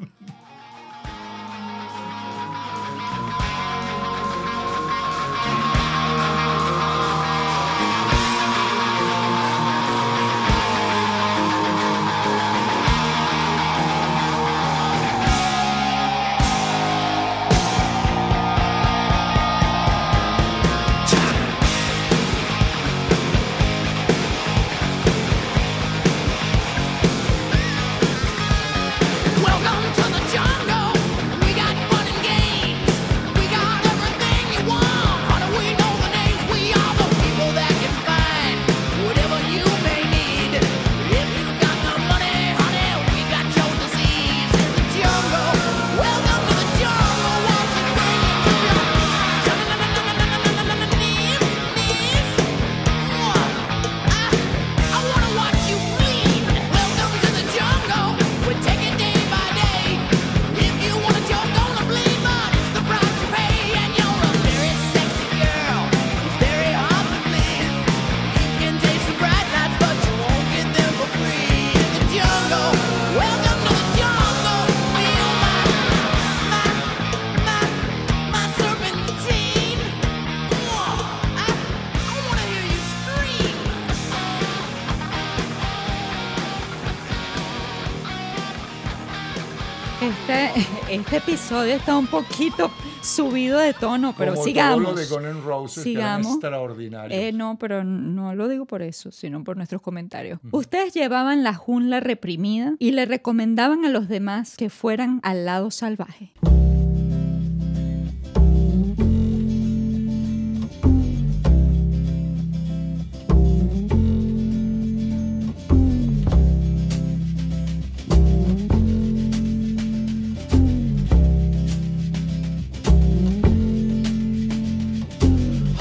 este 91.12 91.32
episodio 91.32 91.74
está 91.76 91.98
un 91.98 92.08
poquito 92.08 92.72
subido 93.02 93.60
de 93.60 93.74
tono, 93.74 94.16
pero 94.18 94.32
Como 94.32 94.46
sigamos. 94.46 94.96
todo 94.96 95.20
lo 95.20 95.22
de 95.22 95.42
Roses, 95.42 95.84
que 95.84 95.90
Sigamos. 95.90 96.32
extraordinarios. 96.36 97.22
Eh, 97.22 97.34
no, 97.34 97.58
pero 97.60 97.84
no 97.84 98.34
lo 98.34 98.48
digo 98.48 98.66
por 98.66 98.82
eso, 98.82 99.12
sino 99.12 99.44
por 99.44 99.58
nuestros 99.58 99.82
comentarios. 99.82 100.40
Ustedes 100.52 100.94
llevaban 100.94 101.44
la 101.44 101.54
jungla 101.54 102.00
reprimida 102.00 102.76
y 102.80 102.92
le 102.92 103.06
recomendaban 103.06 103.84
a 103.84 103.90
los 103.90 104.08
demás 104.08 104.56
que 104.56 104.70
fueran 104.70 105.20
al 105.24 105.44
lado 105.44 105.70
salvaje. 105.70 106.32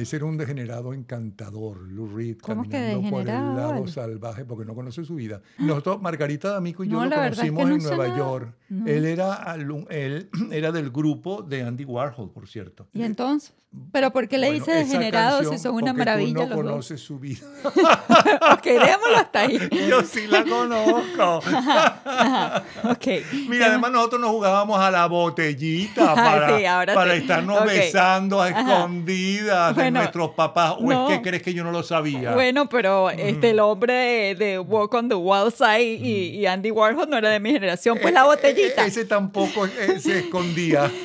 ese 0.00 0.16
era 0.16 0.24
un 0.26 0.36
degenerado 0.36 0.92
encantador, 0.94 1.78
Lou 1.90 2.06
Reed, 2.16 2.38
¿Cómo 2.42 2.62
que 2.64 2.70
caminando 2.70 3.10
por 3.10 3.20
el 3.20 3.26
degenerado, 3.26 3.72
lado 3.74 3.86
salvaje 3.86 4.44
porque 4.44 4.64
no 4.64 4.74
conoce 4.74 5.04
su 5.04 5.14
vida. 5.14 5.40
Nosotros, 5.58 6.00
Margarita 6.02 6.50
D'Amico 6.52 6.84
y 6.84 6.88
yo 6.88 6.94
No, 7.00 7.06
lo 7.06 7.06
es 7.06 7.12
que 7.14 7.48
conocimos 7.50 7.68
no 7.68 7.74
en 7.76 7.82
Nueva 7.82 8.06
nada. 8.08 8.18
York. 8.18 8.56
No. 8.68 8.86
Él, 8.86 9.04
era, 9.06 9.44
alum- 9.54 9.86
él 9.90 10.28
era 10.52 10.72
del 10.72 10.90
grupo 10.90 11.42
de 11.42 11.62
Andy 11.62 11.84
Warhol, 11.84 12.30
por 12.30 12.48
cierto. 12.48 12.86
¿Y 12.92 13.02
entonces? 13.02 13.52
¿Pero 13.92 14.10
por 14.10 14.26
qué 14.26 14.38
le 14.38 14.46
Bueno, 14.46 14.64
dice 14.64 14.80
esa 14.80 14.88
degenerados 14.98 15.48
si 15.50 15.58
son 15.58 15.74
una 15.74 15.92
maravilla 15.92 16.32
Tú 16.32 16.34
no 16.34 16.40
los 16.46 16.48
dos? 16.56 16.64
conoces 16.64 17.00
su 17.00 17.18
vida. 17.18 17.40
ok, 17.64 18.62
dejémoslo 18.64 19.16
hasta 19.18 19.40
ahí. 19.40 19.58
Yo 19.90 20.02
sí 20.02 20.26
la 20.26 20.44
conozco. 20.44 21.40
Ajá, 21.46 22.64
ok. 22.84 23.06
Mira, 23.50 23.66
además 23.66 23.92
nosotros 23.92 24.20
nos 24.22 24.30
jugábamos 24.30 24.78
a 24.80 24.90
la 24.90 25.06
botellita 25.06 26.14
para, 26.14 26.56
Sí, 26.58 26.64
ahora 26.64 26.94
para 26.94 27.12
sí. 27.14 27.18
estarnos 27.20 27.64
besando 27.66 28.40
a 28.40 28.48
escondidas 28.48 29.74
Bueno, 29.86 30.00
nuestros 30.00 30.30
papás. 30.30 30.74
¿O 30.78 30.82
no. 30.82 31.08
es 31.10 31.16
que 31.18 31.22
crees 31.28 31.42
que 31.42 31.54
yo 31.54 31.64
no 31.64 31.72
lo 31.72 31.82
sabía? 31.82 32.32
Bueno, 32.34 32.68
pero 32.68 33.10
este, 33.10 33.50
el 33.50 33.60
hombre 33.60 33.92
de, 33.94 34.34
de 34.34 34.58
Walk 34.58 34.94
on 34.94 35.08
the 35.08 35.14
Wild 35.14 35.52
Side 35.54 35.82
y, 35.82 36.38
y 36.38 36.46
Andy 36.46 36.70
Warhol 36.70 37.08
no 37.08 37.16
era 37.16 37.30
de 37.30 37.40
mi 37.40 37.52
generación. 37.52 37.98
Pues 38.00 38.12
la 38.14 38.20
Eh, 38.22 38.24
botellita. 38.26 38.84
eh, 38.84 38.88
ese 38.88 39.04
tampoco 39.04 39.66
eh, 39.66 39.98
se 39.98 40.18
escondía. 40.20 40.90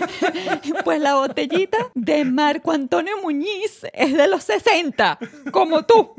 Pues 0.84 1.00
la 1.00 1.16
botellita 1.16 1.78
de 1.94 2.24
Marco 2.26 2.72
Antonio 2.72 3.14
Muñiz 3.22 3.82
es 3.94 4.16
de 4.16 4.28
los 4.28 4.44
60, 4.44 5.18
como 5.52 5.84
tú. 5.84 6.14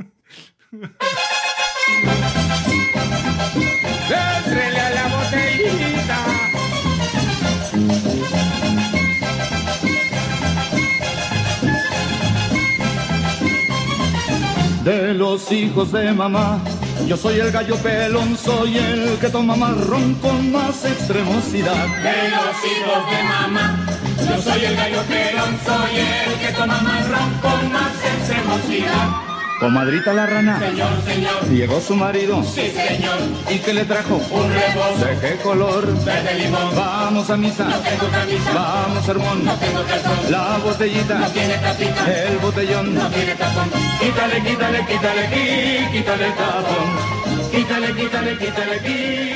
De 14.84 15.14
los 15.14 15.52
hijos 15.52 15.92
de 15.92 16.12
mamá, 16.12 16.58
yo 17.06 17.16
soy 17.16 17.38
el 17.38 17.52
gallo 17.52 17.76
pelón, 17.76 18.36
soy 18.36 18.78
el 18.78 19.16
que 19.20 19.28
toma 19.28 19.54
marrón 19.54 20.14
con 20.14 20.50
más 20.50 20.84
extremosidad. 20.84 21.86
De 22.02 22.28
los 22.30 22.56
hijos 22.64 23.10
de 23.10 23.22
mamá, 23.22 23.86
yo 24.28 24.42
soy 24.42 24.64
el 24.64 24.74
gallo 24.74 25.02
pelón, 25.02 25.56
soy 25.64 26.00
el 26.00 26.34
que 26.40 26.52
toma 26.58 26.80
marrón 26.80 27.30
con 27.40 27.72
más 27.72 27.92
extremosidad. 28.04 29.31
Comadrita 29.62 30.12
la 30.12 30.26
rana, 30.26 30.58
Señor, 30.58 30.90
señor, 31.06 31.48
llegó 31.48 31.80
su 31.80 31.94
marido. 31.94 32.42
sí 32.42 32.72
señor, 32.72 33.16
¿Y 33.48 33.58
qué 33.60 33.72
le 33.72 33.84
trajo? 33.84 34.16
un 34.16 34.52
rebozo, 34.52 35.04
¿De 35.06 35.18
qué 35.20 35.36
color? 35.36 35.86
verde 36.04 36.34
limón, 36.34 36.74
Vamos 36.74 37.30
a 37.30 37.36
misa, 37.36 37.62
no 37.66 37.76
tengo 37.78 38.08
camisa, 38.10 38.52
vamos 38.52 39.06
sermón. 39.06 39.44
no 39.44 39.54
tengo 39.54 39.84
calzón, 39.84 40.32
La 40.32 40.58
botellita, 40.58 41.14
no 41.14 41.28
tiene 41.28 41.54
tapita, 41.58 42.12
el 42.24 42.38
botellón. 42.38 42.92
no 42.92 43.08
tiene 43.10 43.34
tapón. 43.36 43.70
Quítale, 44.00 44.42
quítale, 44.42 44.84
quítale, 44.84 45.88
quítale 45.92 46.26
el 46.26 46.34
tapón. 46.34 47.52
Quítale, 47.52 47.94
quítale, 47.94 48.38
quítale, 48.38 48.78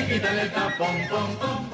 quítale 0.09 0.43
el 0.43 0.53
tapón. 0.53 0.97
pom, 1.09 1.37
pom. 1.37 1.66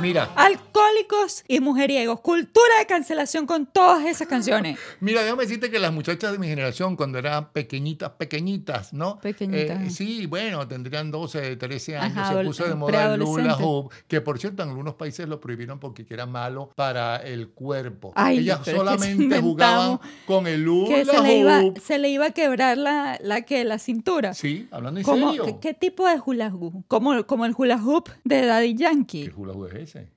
Mira, 0.00 0.28
Alcohólicos 0.36 1.44
y 1.48 1.60
mujeriegos. 1.60 2.20
Cultura 2.20 2.78
de 2.78 2.86
cancelación 2.86 3.46
con 3.46 3.66
todas 3.66 4.04
esas 4.06 4.28
canciones. 4.28 4.78
mira, 5.00 5.22
déjame 5.22 5.42
decirte 5.42 5.70
que 5.70 5.78
las 5.78 5.92
muchachas 5.92 6.32
de 6.32 6.38
mi 6.38 6.46
generación, 6.46 6.96
cuando 6.96 7.18
eran 7.18 7.50
pequeñitas, 7.52 8.10
pequeñitas, 8.10 8.92
¿no? 8.92 9.18
Pequeñitas. 9.20 9.82
Eh, 9.82 9.90
sí, 9.90 10.26
bueno, 10.26 10.66
tendrían 10.68 11.10
12, 11.10 11.56
13 11.56 11.96
años. 11.96 12.16
Ajá, 12.18 12.38
se 12.38 12.44
puso 12.44 12.64
de 12.68 12.74
moda 12.74 13.14
el 13.14 13.22
hula 13.22 13.32
preadolescente. 13.34 13.64
hoop, 13.64 13.92
que 14.06 14.20
por 14.20 14.38
cierto 14.38 14.62
en 14.62 14.68
algunos 14.70 14.94
países 14.94 15.28
lo 15.28 15.40
prohibieron 15.40 15.78
porque 15.80 16.06
era 16.08 16.26
malo 16.26 16.70
para 16.76 17.16
el 17.16 17.48
cuerpo. 17.48 18.12
Ay, 18.14 18.38
Ellas 18.38 18.60
solamente 18.64 19.40
jugaban 19.40 20.00
con 20.26 20.46
el 20.46 20.66
hula 20.68 20.88
Que 20.96 21.04
se 21.04 21.20
le, 21.22 21.38
iba, 21.38 21.60
hoop. 21.62 21.78
se 21.78 21.98
le 21.98 22.08
iba 22.08 22.26
a 22.26 22.30
quebrar 22.30 22.78
la, 22.78 23.18
la, 23.22 23.42
que, 23.42 23.64
la 23.64 23.78
cintura. 23.78 24.34
Sí, 24.34 24.68
hablando 24.70 25.00
en 25.00 25.04
¿Cómo- 25.04 25.30
serio. 25.32 25.44
qué, 25.44 25.58
qué 25.60 25.74
tipo 25.74 26.06
de 26.08 26.20
hula 26.24 26.48
hoop? 26.48 26.84
Como, 26.88 27.24
como 27.26 27.44
el 27.46 27.54
hula 27.56 27.76
hoop 27.82 28.08
de 28.24 28.46
Daddy 28.46 28.74
Yankee. 28.74 29.24
¿Qué 29.28 29.32
hula 29.36 29.52
hoop 29.52 29.67
es 29.68 29.94
ese? 29.94 30.12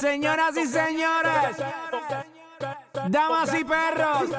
Señoras 0.00 0.56
y 0.56 0.66
señores, 0.66 1.56
damas 3.08 3.54
y 3.54 3.64
perros, 3.64 4.30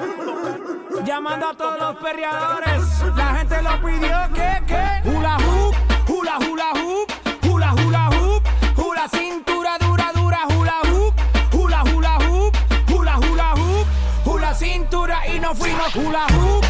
llamando 1.04 1.48
a 1.48 1.56
todos 1.56 1.78
los 1.78 1.96
perreadores. 1.96 2.82
La 3.16 3.34
gente 3.36 3.62
lo 3.62 3.82
pidió 3.82 4.16
que, 4.32 4.62
que, 4.66 5.10
hula 5.10 5.36
hoop, 5.38 5.74
hula 6.08 6.38
hula 6.38 6.70
hoop, 6.74 7.12
hula 7.50 7.74
hula 7.74 8.08
hoop, 8.10 8.42
hula 8.76 9.08
cintura 9.08 9.76
dura 9.78 10.12
dura, 10.14 10.46
hula 10.56 10.80
hoop, 10.84 11.14
hula 11.52 11.82
hula 11.82 12.16
hoop, 12.18 12.56
hula 12.92 13.18
hula 13.18 13.54
hoop, 13.54 13.86
hula 14.24 14.54
cintura 14.54 15.26
y 15.26 15.40
no 15.40 15.54
fuimos 15.54 15.94
hula 15.96 16.26
hoop, 16.26 16.64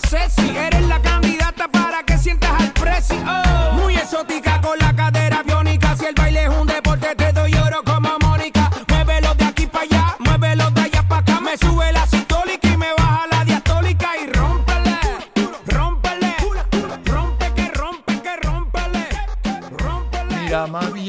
Ceci. 0.00 0.56
Eres 0.56 0.86
la 0.86 1.00
candidata 1.00 1.68
para 1.68 2.02
que 2.02 2.18
sientas 2.18 2.50
al 2.60 2.72
precio. 2.72 3.16
Oh. 3.26 3.72
Muy 3.74 3.94
exótica 3.94 4.45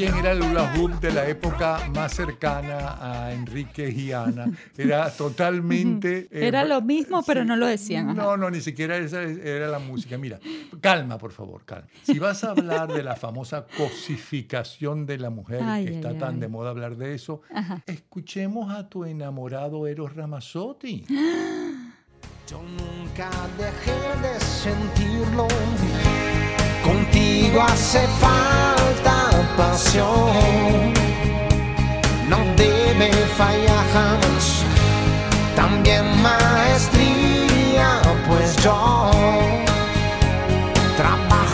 era 0.04 0.32
el 0.32 0.42
hula 0.42 0.72
hoop 0.76 1.00
de 1.00 1.12
la 1.12 1.28
época 1.28 1.80
más 1.94 2.12
cercana 2.14 2.96
a 3.00 3.32
Enrique 3.32 3.88
y 3.90 4.12
Ana. 4.12 4.46
Era 4.76 5.10
totalmente... 5.10 6.28
eh, 6.30 6.46
Era 6.48 6.64
lo 6.64 6.80
mismo, 6.82 7.22
pero 7.26 7.44
no 7.44 7.56
lo 7.56 7.66
decían. 7.66 8.10
ajá. 8.10 8.14
No, 8.22 8.36
no, 8.36 8.50
ni 8.50 8.60
siquiera 8.60 8.96
esa 8.96 9.22
era 9.22 9.68
la 9.68 9.78
música. 9.78 10.16
Mira, 10.18 10.38
calma, 10.80 11.18
por 11.18 11.32
favor, 11.32 11.64
calma. 11.64 11.88
Si 12.02 12.18
vas 12.18 12.44
a 12.44 12.50
hablar 12.50 12.92
de 12.92 13.02
la 13.02 13.16
famosa 13.16 13.66
cosificación 13.76 15.06
de 15.06 15.18
la 15.18 15.30
mujer, 15.30 15.60
Ay, 15.62 15.84
que 15.84 15.90
ay, 15.90 15.96
está 15.96 16.16
tan 16.18 16.34
ay. 16.34 16.40
de 16.40 16.48
moda 16.48 16.70
hablar 16.70 16.96
de 16.96 17.14
eso, 17.14 17.42
Ajá. 17.54 17.82
escuchemos 17.86 18.72
a 18.72 18.88
tu 18.88 19.04
enamorado 19.04 19.86
Eros 19.86 20.14
Ramazzotti. 20.14 21.04
Yo 22.50 22.62
nunca 22.62 23.28
dejé 23.58 23.92
de 24.26 24.40
sentirlo. 24.40 25.46
Contigo 26.82 27.60
hace 27.62 28.00
falta 28.18 29.17
pasión. 29.58 30.94
No 32.28 32.38
debe 32.56 33.10
fallar. 33.36 33.78
También 35.56 36.04
maestría, 36.22 38.00
pues 38.28 38.56
yo 38.62 39.10
trabajo 40.96 41.47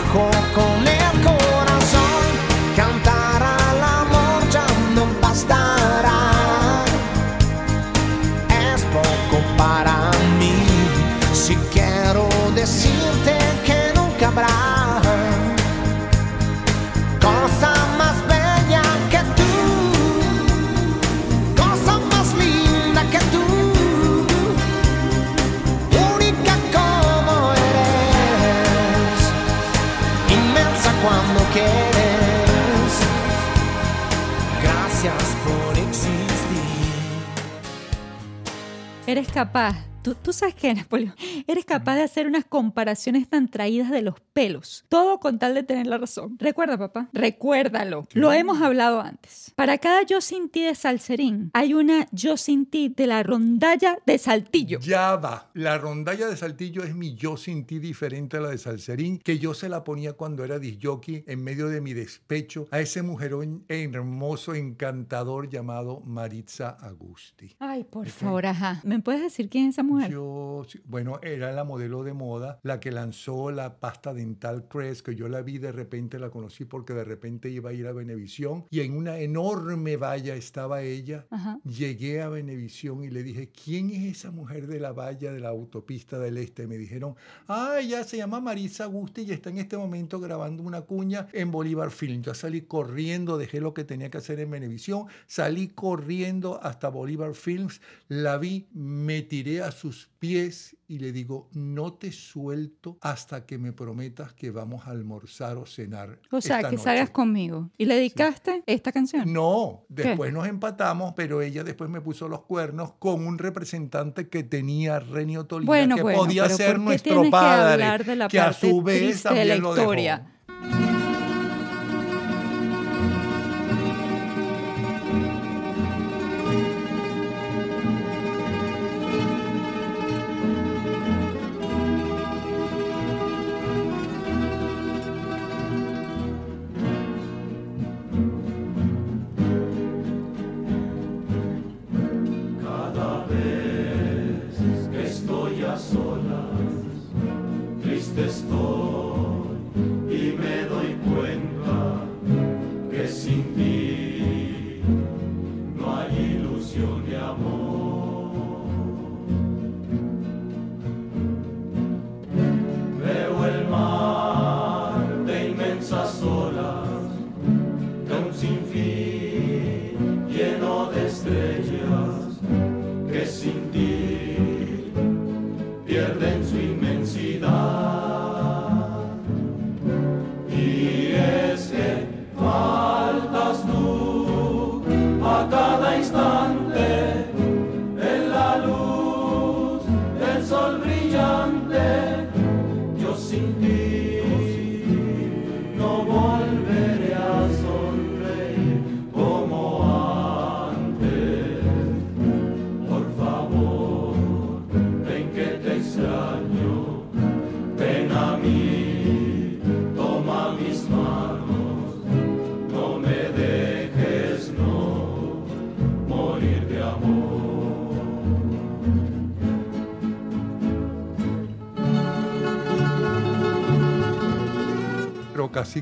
Eres 39.15 39.31
capaz. 39.31 39.84
Tú, 40.05 40.13
tú 40.13 40.33
sabes 40.33 40.53
qué, 40.53 40.71
Napoleón. 40.75 41.15
Eres 41.47 41.65
capaz 41.65 41.95
de 41.95 42.03
hacer 42.03 42.27
unas 42.27 42.45
comparaciones 42.45 43.27
tan 43.27 43.49
traídas 43.49 43.89
de 43.89 44.03
los 44.03 44.19
pelos. 44.33 44.85
Todo 44.87 45.19
con 45.19 45.39
tal 45.39 45.55
de 45.55 45.63
tener 45.63 45.87
la 45.87 45.97
razón. 45.97 46.37
Recuerda, 46.37 46.77
papá. 46.77 47.09
Recuérdalo. 47.11 48.07
Lo 48.13 48.31
hemos 48.31 48.61
hablado 48.61 49.01
antes. 49.01 49.51
Para 49.55 49.79
cada 49.79 50.03
yo 50.03 50.21
sin 50.21 50.49
ti 50.49 50.61
de 50.61 50.75
Salserín, 50.75 51.49
hay 51.55 51.73
una 51.73 52.07
yo 52.11 52.37
sin 52.37 52.67
ti 52.67 52.93
de 52.95 53.07
la 53.07 53.23
rondalla 53.23 53.97
de 54.05 54.19
Saltillo. 54.19 54.79
Ya 54.79 55.15
va. 55.15 55.49
La 55.55 55.79
rondalla 55.79 56.27
de 56.27 56.37
Saltillo 56.37 56.83
es 56.83 56.93
mi 56.93 57.15
yo 57.15 57.35
sin 57.35 57.65
ti 57.65 57.79
diferente 57.79 58.37
a 58.37 58.41
la 58.41 58.49
de 58.49 58.59
Salserín, 58.59 59.17
que 59.17 59.39
yo 59.39 59.55
se 59.55 59.69
la 59.69 59.83
ponía 59.83 60.13
cuando 60.13 60.43
era 60.43 60.59
disjockey 60.59 61.23
en 61.25 61.43
medio 61.43 61.67
de 61.67 61.81
mi 61.81 61.93
despecho 61.95 62.67
a 62.69 62.79
ese 62.79 63.01
mujerón 63.01 63.65
hermoso, 63.69 64.53
encantador 64.53 65.49
llamado 65.49 66.01
Maritza 66.01 66.77
Agusti. 66.79 67.55
Ay, 67.57 67.85
por 67.85 68.07
favor, 68.07 68.45
ajá. 68.45 68.81
¿Me 68.83 68.99
puedes 68.99 69.23
decir 69.23 69.49
quién 69.49 69.69
es 69.69 69.75
esa 69.75 69.81
mujer? 69.81 69.94
Yo, 70.09 70.63
sí, 70.67 70.79
bueno, 70.85 71.19
era 71.21 71.51
la 71.51 71.63
modelo 71.63 72.03
de 72.03 72.13
moda, 72.13 72.59
la 72.63 72.79
que 72.79 72.91
lanzó 72.91 73.51
la 73.51 73.79
pasta 73.79 74.13
dental 74.13 74.67
Crest, 74.67 75.05
que 75.05 75.15
yo 75.15 75.27
la 75.27 75.41
vi 75.41 75.57
de 75.57 75.71
repente, 75.71 76.19
la 76.19 76.29
conocí 76.29 76.65
porque 76.65 76.93
de 76.93 77.03
repente 77.03 77.49
iba 77.49 77.69
a 77.69 77.73
ir 77.73 77.87
a 77.87 77.93
Venevisión 77.93 78.65
y 78.69 78.81
en 78.81 78.95
una 78.95 79.19
enorme 79.19 79.97
valla 79.97 80.35
estaba 80.35 80.81
ella. 80.81 81.25
Ajá. 81.29 81.59
Llegué 81.63 82.21
a 82.21 82.29
Venevisión 82.29 83.03
y 83.03 83.09
le 83.09 83.23
dije, 83.23 83.49
¿quién 83.51 83.89
es 83.89 84.17
esa 84.17 84.31
mujer 84.31 84.67
de 84.67 84.79
la 84.79 84.91
valla 84.91 85.31
de 85.31 85.39
la 85.39 85.49
autopista 85.49 86.19
del 86.19 86.37
Este? 86.37 86.67
Me 86.67 86.77
dijeron, 86.77 87.15
ah, 87.47 87.77
ella 87.79 88.03
se 88.03 88.17
llama 88.17 88.39
Marisa 88.39 88.85
Agusti 88.85 89.21
y 89.21 89.31
está 89.31 89.49
en 89.49 89.57
este 89.57 89.77
momento 89.77 90.19
grabando 90.19 90.63
una 90.63 90.81
cuña 90.81 91.27
en 91.33 91.51
Bolívar 91.51 91.91
Film. 91.91 92.21
Yo 92.21 92.33
salí 92.33 92.61
corriendo, 92.61 93.37
dejé 93.37 93.61
lo 93.61 93.73
que 93.73 93.83
tenía 93.83 94.09
que 94.09 94.17
hacer 94.17 94.39
en 94.39 94.51
Venevisión, 94.51 95.07
salí 95.27 95.67
corriendo 95.67 96.59
hasta 96.63 96.89
Bolívar 96.89 97.33
Films, 97.33 97.81
la 98.07 98.37
vi, 98.37 98.67
me 98.73 99.21
tiré 99.21 99.61
a 99.61 99.71
sus 99.85 100.09
pies 100.17 100.75
y 100.87 100.97
le 100.97 101.11
digo, 101.11 101.47
no 101.53 101.93
te 101.93 102.11
suelto 102.11 102.97
hasta 103.01 103.45
que 103.45 103.59
me 103.59 103.71
prometas 103.71 104.33
que 104.33 104.49
vamos 104.49 104.87
a 104.87 104.89
almorzar 104.89 105.57
o 105.57 105.67
cenar. 105.67 106.19
O 106.31 106.41
sea, 106.41 106.57
esta 106.57 106.69
que 106.71 106.75
noche". 106.77 106.83
salgas 106.85 107.11
conmigo. 107.11 107.69
¿Y 107.77 107.85
le 107.85 107.93
dedicaste 107.93 108.63
esta 108.65 108.91
canción? 108.91 109.31
No, 109.31 109.85
después 109.87 110.33
nos 110.33 110.47
empatamos, 110.47 111.13
pero 111.15 111.43
ella 111.43 111.63
después 111.63 111.87
me 111.87 112.01
puso 112.01 112.27
los 112.27 112.41
cuernos 112.41 112.93
con 112.97 113.27
un 113.27 113.37
representante 113.37 114.27
que 114.27 114.41
tenía 114.41 114.99
Renio 114.99 115.45
Tolina, 115.45 115.67
Bueno, 115.67 115.95
que 115.97 116.01
bueno, 116.01 116.19
podía 116.19 116.49
ser 116.49 116.67
¿por 116.67 116.75
qué 116.77 116.81
nuestro 116.85 117.21
que 117.21 117.29
padre, 117.29 117.83
hablar 117.83 118.05
de 118.05 118.15
la 118.15 118.27
que 118.27 118.39
a 118.39 118.53
su 118.53 118.81
vez 118.81 119.21
triste 119.21 119.33
de 119.35 119.45
la 119.45 119.53
también 119.55 119.61
lo 119.61 119.75
dejó. 119.75 120.25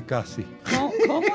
casi. 0.00 0.73
¿Cómo? 1.14 1.26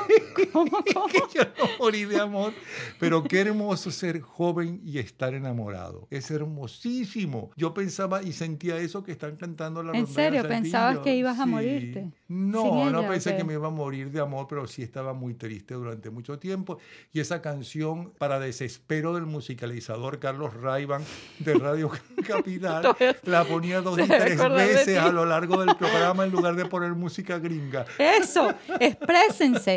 ¿Cómo? 0.52 0.70
¿Cómo? 0.94 1.28
Yo 1.34 1.42
no 1.42 1.70
morí 1.78 2.04
de 2.04 2.20
amor. 2.20 2.52
Pero 2.98 3.22
qué 3.24 3.40
hermoso 3.40 3.90
ser 3.90 4.20
joven 4.20 4.80
y 4.84 4.98
estar 4.98 5.34
enamorado. 5.34 6.06
Es 6.10 6.30
hermosísimo. 6.30 7.50
Yo 7.56 7.72
pensaba 7.74 8.22
y 8.22 8.32
sentía 8.32 8.76
eso 8.78 9.02
que 9.02 9.12
están 9.12 9.36
cantando 9.36 9.82
la 9.82 9.96
¿En 9.96 10.06
serio? 10.06 10.46
¿Pensabas 10.46 10.98
que 10.98 11.14
ibas 11.14 11.38
a 11.38 11.46
morirte? 11.46 12.10
No, 12.28 12.90
no 12.90 13.08
pensé 13.08 13.34
¿o 13.34 13.36
que 13.36 13.44
me 13.44 13.54
iba 13.54 13.66
a 13.66 13.70
morir 13.70 14.10
de 14.10 14.20
amor, 14.20 14.46
pero 14.48 14.66
sí 14.66 14.82
estaba 14.82 15.12
muy 15.14 15.34
triste 15.34 15.74
durante 15.74 16.10
mucho 16.10 16.38
tiempo. 16.38 16.78
Y 17.12 17.20
esa 17.20 17.42
canción, 17.42 18.12
para 18.18 18.38
desespero 18.38 19.14
del 19.14 19.26
musicalizador 19.26 20.18
Carlos 20.20 20.54
Raiban 20.54 21.02
de 21.40 21.54
Radio 21.54 21.90
Capital, 22.26 22.96
la 23.24 23.44
ponía 23.44 23.80
dos 23.80 23.98
y 23.98 24.06
tres 24.06 24.38
veces 24.50 24.98
a 24.98 25.10
lo 25.10 25.24
largo 25.24 25.64
del 25.64 25.74
programa 25.76 26.24
en 26.24 26.30
lugar 26.30 26.54
de 26.54 26.66
poner 26.66 26.92
música 26.92 27.38
gringa. 27.38 27.84
Eso, 27.98 28.54
exprésense. 28.78 29.69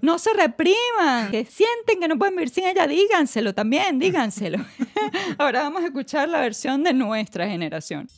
No 0.00 0.18
se 0.18 0.32
repriman. 0.32 1.30
Que 1.30 1.44
sienten 1.44 2.00
que 2.00 2.08
no 2.08 2.18
pueden 2.18 2.36
vivir 2.36 2.50
sin 2.50 2.66
ella, 2.66 2.86
díganselo 2.86 3.54
también, 3.54 3.98
díganselo. 3.98 4.58
Ahora 5.38 5.62
vamos 5.62 5.82
a 5.82 5.86
escuchar 5.86 6.28
la 6.28 6.40
versión 6.40 6.82
de 6.82 6.92
nuestra 6.92 7.48
generación. 7.48 8.08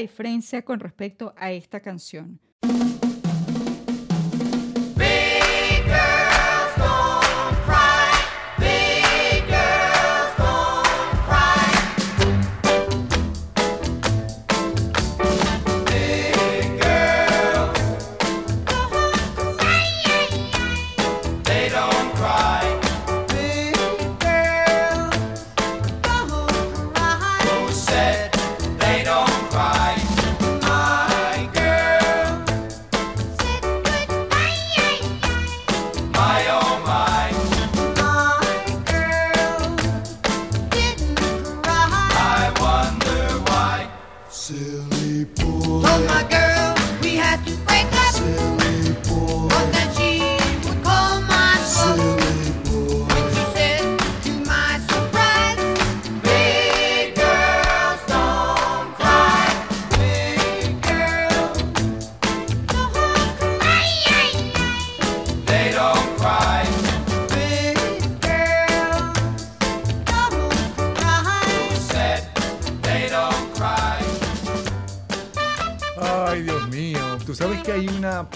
Diferencia 0.00 0.62
con 0.62 0.80
respecto 0.80 1.32
a 1.36 1.52
esta 1.52 1.80
canción. 1.80 2.40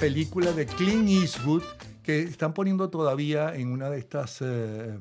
Película 0.08 0.52
de 0.52 0.66
Clint 0.66 1.08
Eastwood 1.08 1.62
que 2.02 2.20
están 2.20 2.52
poniendo 2.52 2.90
todavía 2.90 3.54
en 3.56 3.68
una 3.72 3.88
de 3.88 3.98
estas 3.98 4.42
eh, 4.42 4.98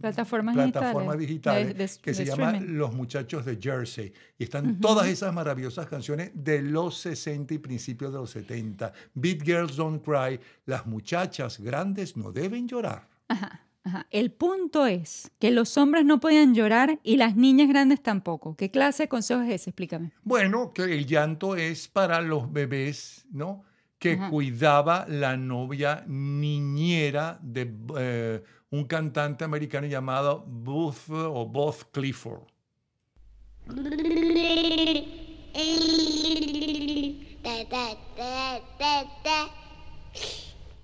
Plataformas, 0.00 0.54
plataformas 0.54 1.18
digitales, 1.18 1.68
de- 1.68 1.74
de- 1.74 1.90
que 2.00 2.14
se 2.14 2.24
de 2.24 2.30
llama 2.30 2.52
streaming. 2.52 2.78
Los 2.78 2.94
Muchachos 2.94 3.44
de 3.44 3.58
Jersey. 3.60 4.14
Y 4.38 4.44
están 4.44 4.80
todas 4.80 5.08
esas 5.08 5.34
maravillosas 5.34 5.86
canciones 5.88 6.30
de 6.32 6.62
los 6.62 6.96
60 7.00 7.52
y 7.52 7.58
principios 7.58 8.12
de 8.14 8.18
los 8.18 8.30
70. 8.30 8.94
Big 9.12 9.44
Girls 9.44 9.76
Don't 9.76 10.02
Cry. 10.02 10.40
Las 10.64 10.86
muchachas 10.86 11.60
grandes 11.60 12.16
no 12.16 12.32
deben 12.32 12.66
llorar. 12.66 13.08
Ajá. 13.28 13.66
El 14.08 14.32
punto 14.32 14.86
es 14.86 15.30
que 15.38 15.50
los 15.50 15.76
hombres 15.76 16.06
no 16.06 16.18
podían 16.18 16.54
llorar 16.54 16.98
y 17.02 17.18
las 17.18 17.36
niñas 17.36 17.68
grandes 17.68 18.02
tampoco. 18.02 18.56
¿Qué 18.56 18.70
clase 18.70 19.02
de 19.02 19.08
consejo 19.10 19.42
es 19.42 19.50
ese? 19.50 19.68
Explícame. 19.70 20.12
Bueno, 20.22 20.72
que 20.72 20.84
el 20.84 21.04
llanto 21.04 21.56
es 21.56 21.88
para 21.88 22.22
los 22.22 22.50
bebés, 22.50 23.26
¿no? 23.30 23.64
Que 24.00 24.14
Ajá. 24.14 24.30
cuidaba 24.30 25.04
la 25.08 25.36
novia 25.36 26.02
niñera 26.08 27.38
de 27.42 27.70
eh, 27.98 28.42
un 28.70 28.84
cantante 28.84 29.44
americano 29.44 29.86
llamado 29.86 30.42
Booth 30.46 31.10
o 31.10 31.44
Booth 31.46 31.84
Clifford. 31.92 32.46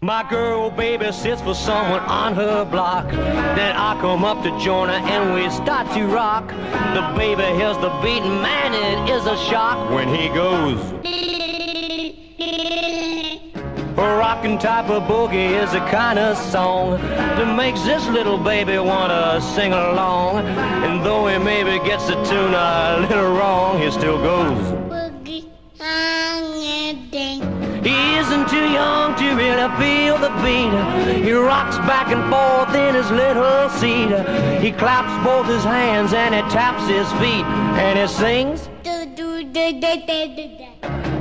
My 0.03 0.23
girl 0.29 0.71
baby 0.71 1.11
sits 1.11 1.41
for 1.41 1.55
someone 1.55 2.01
on 2.03 2.35
her 2.35 2.65
block. 2.67 3.11
Then 3.11 3.75
I 3.75 3.99
come 4.01 4.25
up 4.25 4.43
to 4.45 4.51
join 4.61 4.89
her 4.91 4.95
and 4.95 5.35
we 5.35 5.49
start 5.51 5.91
to 5.95 6.07
rock. 6.07 6.49
The 6.95 7.03
baby 7.17 7.43
hears 7.59 7.79
the 7.79 7.89
beat, 8.03 8.21
man, 8.23 8.75
it 8.75 9.11
is 9.11 9.25
a 9.25 9.37
shock 9.49 9.91
when 9.91 10.09
he 10.15 10.29
goes. 10.29 11.26
A 13.99 14.17
rockin' 14.19 14.59
type 14.59 14.91
of 14.91 15.05
boogie 15.05 15.53
is 15.63 15.73
a 15.73 15.81
kind 15.89 16.19
of 16.19 16.37
song 16.37 17.01
that 17.01 17.57
makes 17.57 17.81
this 17.83 18.07
little 18.09 18.37
baby 18.37 18.77
wanna 18.79 19.41
sing 19.41 19.73
along. 19.73 20.45
And 20.85 21.03
though 21.03 21.27
he 21.29 21.39
maybe 21.39 21.83
gets 21.83 22.07
the 22.07 22.23
tune 22.25 22.53
a 22.53 23.07
little 23.09 23.33
wrong, 23.33 23.81
he 23.81 23.91
still 23.91 24.19
goes. 24.19 24.59
Boogie, 24.93 25.49
song 25.79 26.63
and 26.63 27.11
ding. 27.11 27.41
he 27.83 28.19
isn't 28.19 28.51
too 28.51 28.69
young 28.69 29.15
to 29.15 29.35
really 29.35 29.69
feel 29.81 30.19
the 30.19 30.29
beat. 30.45 31.25
He 31.25 31.33
rocks 31.33 31.79
back 31.89 32.13
and 32.13 32.23
forth 32.31 32.75
in 32.77 32.95
his 32.95 33.11
little 33.11 33.71
seat. 33.71 34.13
He 34.61 34.73
claps 34.73 35.25
both 35.25 35.47
his 35.47 35.65
hands 35.65 36.13
and 36.13 36.35
he 36.35 36.43
taps 36.53 36.87
his 36.87 37.11
feet 37.13 37.47
and 37.81 37.99
he 37.99 38.07
sings. 38.07 38.69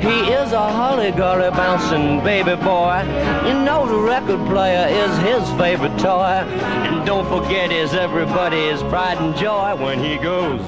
He 0.02 0.18
is 0.32 0.52
a 0.52 0.72
holly-golly 0.72 1.50
bouncing 1.52 2.24
baby 2.24 2.56
boy. 2.56 3.04
You 3.48 3.54
know 3.66 3.88
the 3.88 3.98
record 3.98 4.46
player 4.48 4.88
is 4.88 5.18
his 5.20 5.44
favorite 5.58 5.98
toy. 5.98 6.44
And 6.88 7.06
don't 7.06 7.28
forget 7.28 7.72
is 7.72 7.94
everybody's 7.94 8.82
pride 8.84 9.18
and 9.18 9.36
joy 9.36 9.76
when 9.76 10.00
he 10.00 10.18
goes. 10.18 10.62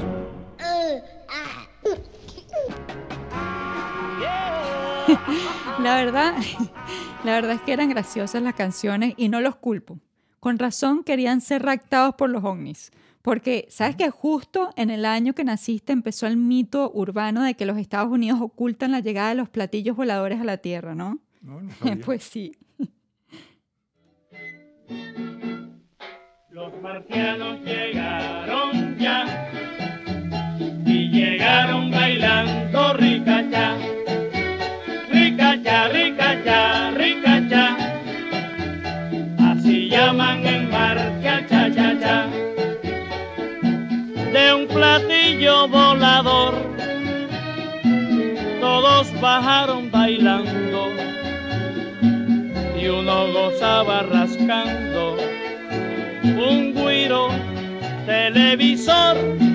La 5.80 5.96
verdad, 6.04 6.36
la 7.24 7.32
verdad 7.34 7.52
es 7.54 7.62
que 7.62 7.72
eran 7.72 7.90
graciosas 7.90 8.42
las 8.42 8.56
canciones 8.56 9.14
y 9.16 9.30
no 9.30 9.40
los 9.40 9.56
culpo. 9.56 10.00
Con 10.40 10.60
razón 10.60 11.04
querían 11.04 11.40
ser 11.40 11.64
raptados 11.64 12.16
por 12.16 12.30
los 12.30 12.44
ovnis. 12.44 12.92
Porque, 13.28 13.68
¿sabes 13.70 13.98
que 13.98 14.10
justo 14.10 14.70
en 14.78 14.90
el 14.90 15.04
año 15.04 15.36
que 15.36 15.44
naciste 15.44 15.92
empezó 15.92 16.28
el 16.28 16.38
mito 16.38 16.90
urbano 16.94 17.44
de 17.44 17.56
que 17.56 17.66
los 17.66 17.78
Estados 17.78 18.10
Unidos 18.10 18.40
ocultan 18.40 18.94
la 18.94 19.02
llegada 19.02 19.28
de 19.28 19.36
los 19.36 19.50
platillos 19.50 19.98
voladores 19.98 20.40
a 20.40 20.46
la 20.46 20.60
Tierra, 20.60 20.96
¿no? 20.96 21.20
No, 21.42 21.60
no 21.60 21.70
sabía. 21.80 22.06
pues 22.06 22.24
sí. 22.24 22.54
Los 26.52 26.82
marcianos 26.82 27.60
llegaron 27.66 28.87
volador. 45.48 46.54
Todos 48.60 49.22
bajaron 49.22 49.90
bailando 49.92 50.90
y 52.80 52.88
uno 52.88 53.32
gozaba 53.32 54.04
rascando 54.04 55.18
un 56.24 56.74
guiro 56.76 57.30
televisor. 58.06 59.47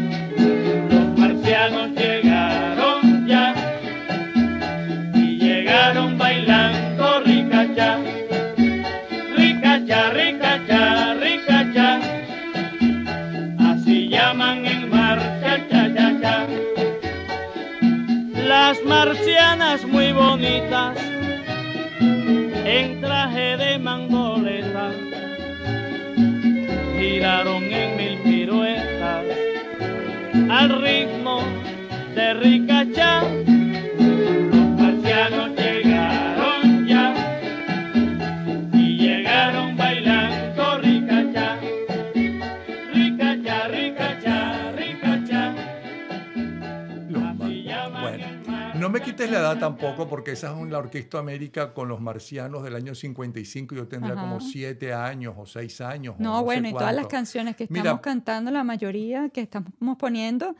Quites 49.12 49.30
la 49.30 49.38
edad 49.38 49.58
tampoco, 49.58 50.08
porque 50.08 50.32
esa 50.32 50.58
es 50.58 50.70
la 50.70 50.78
Orquesta 50.78 51.18
América 51.18 51.74
con 51.74 51.88
los 51.88 52.00
marcianos 52.00 52.62
del 52.62 52.74
año 52.74 52.94
55. 52.94 53.74
Yo 53.74 53.88
tendría 53.88 54.14
Ajá. 54.14 54.22
como 54.22 54.40
siete 54.40 54.92
años 54.92 55.34
o 55.36 55.46
seis 55.46 55.80
años. 55.80 56.16
o 56.18 56.22
No, 56.22 56.42
bueno, 56.42 56.68
y 56.68 56.72
todas 56.72 56.94
las 56.94 57.06
canciones 57.06 57.56
que 57.56 57.66
Mira, 57.68 57.82
estamos 57.82 58.00
cantando, 58.00 58.50
la 58.50 58.64
mayoría 58.64 59.28
que 59.28 59.42
estamos 59.42 59.72
poniendo 59.98 60.54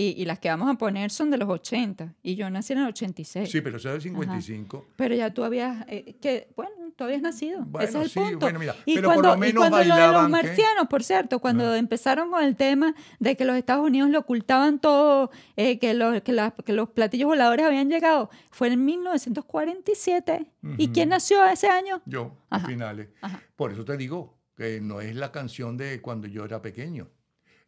y, 0.00 0.14
y 0.20 0.24
las 0.24 0.38
que 0.38 0.48
vamos 0.48 0.70
a 0.70 0.74
poner 0.78 1.10
son 1.10 1.30
de 1.30 1.38
los 1.38 1.48
80. 1.48 2.14
Y 2.22 2.34
yo 2.36 2.48
nací 2.50 2.72
en 2.72 2.80
el 2.80 2.86
86. 2.88 3.50
Sí, 3.50 3.60
pero 3.60 3.76
es 3.78 3.82
del 3.82 3.92
Ajá. 3.94 4.00
55. 4.02 4.86
Pero 4.96 5.14
ya 5.14 5.32
tú 5.34 5.44
habías, 5.44 5.84
eh, 5.88 6.16
que, 6.20 6.48
bueno, 6.56 6.70
tú 6.96 7.04
habías 7.04 7.20
nacido. 7.22 7.64
Bueno, 7.66 7.88
Ese 7.88 7.98
es 7.98 8.04
el 8.04 8.10
sí, 8.10 8.20
punto. 8.20 8.38
bueno, 8.38 8.58
mira, 8.58 8.74
y 8.86 8.94
pero 8.96 9.08
por 9.08 9.14
cuando, 9.22 9.28
lo 9.30 9.36
y 9.36 9.38
menos 9.40 9.60
cuando 9.60 9.76
lo 9.78 9.82
de 9.82 9.88
los 9.88 9.98
bailaban, 9.98 10.26
¿qué? 10.26 10.30
marcianos, 10.46 10.86
por 10.88 11.02
cierto, 11.04 11.38
cuando 11.40 11.74
empezaron 11.74 12.30
con 12.30 12.42
el 12.44 12.54
tema 12.56 12.94
de 13.18 13.36
que 13.36 13.44
los 13.44 13.56
Estados 13.56 13.84
Unidos 13.86 14.10
le 14.10 14.18
ocultaban 14.18 14.78
todo, 14.80 15.30
eh, 15.56 15.78
que, 15.78 15.94
los, 15.94 16.20
que, 16.22 16.32
las- 16.32 16.52
que 16.64 16.72
los 16.72 16.90
platillos 16.90 17.26
voladores 17.26 17.66
habían 17.66 17.88
llegado, 17.90 18.30
fue 18.50 18.68
en 18.68 18.84
1947. 18.84 20.46
¿Y 20.76 20.84
Ujú. 20.84 20.92
quién 20.92 21.08
nació 21.10 21.44
ese 21.46 21.68
año? 21.68 22.02
Yo, 22.06 22.36
a 22.50 22.60
finales. 22.60 23.08
Por 23.56 23.72
eso 23.72 23.84
te 23.84 23.96
digo 23.96 24.38
que 24.56 24.80
no 24.80 25.00
es 25.00 25.14
la 25.14 25.30
canción 25.32 25.76
de 25.76 26.00
cuando 26.00 26.26
yo 26.26 26.44
era 26.44 26.60
pequeño. 26.62 27.08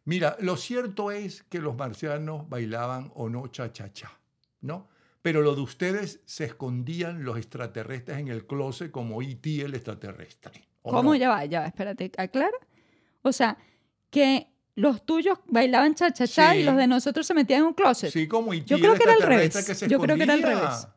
Mira, 0.05 0.35
lo 0.39 0.57
cierto 0.57 1.11
es 1.11 1.43
que 1.43 1.59
los 1.59 1.75
marcianos 1.75 2.49
bailaban 2.49 3.11
o 3.15 3.29
no 3.29 3.47
cha-cha-cha, 3.47 4.11
¿no? 4.61 4.87
Pero 5.21 5.41
lo 5.41 5.53
de 5.55 5.61
ustedes 5.61 6.21
se 6.25 6.45
escondían 6.45 7.23
los 7.23 7.37
extraterrestres 7.37 8.17
en 8.17 8.27
el 8.29 8.47
closet 8.47 8.89
como 8.89 9.21
E.T. 9.21 9.61
el 9.61 9.75
extraterrestre. 9.75 10.67
¿o 10.81 10.89
¿Cómo? 10.91 11.11
no? 11.11 11.15
Ya 11.15 11.29
va, 11.29 11.45
ya 11.45 11.59
va, 11.61 11.67
espérate, 11.67 12.11
aclara. 12.17 12.57
O 13.21 13.31
sea, 13.31 13.55
que 14.09 14.47
los 14.75 15.05
tuyos 15.05 15.37
bailaban 15.45 15.93
cha-cha-cha 15.93 16.55
y 16.55 16.59
Sí. 16.59 16.63
los 16.63 16.75
de 16.75 16.87
nosotros 16.87 17.27
se 17.27 17.35
metían 17.35 17.59
en 17.61 17.65
un 17.67 17.73
closet. 17.75 18.11
Sí, 18.11 18.27
como 18.27 18.53
E.T. 18.55 18.65
Yo 18.65 18.77
el 18.77 18.81
creo 18.81 18.95
que 18.95 19.03
era 19.03 19.13
al 19.13 19.21
revés. 19.21 19.65
que 19.65 19.75
se 19.75 19.87
Yo 19.87 19.99
creo 19.99 20.15
que 20.17 20.23
era 20.23 20.33
al 20.33 20.41
revés. 20.41 20.87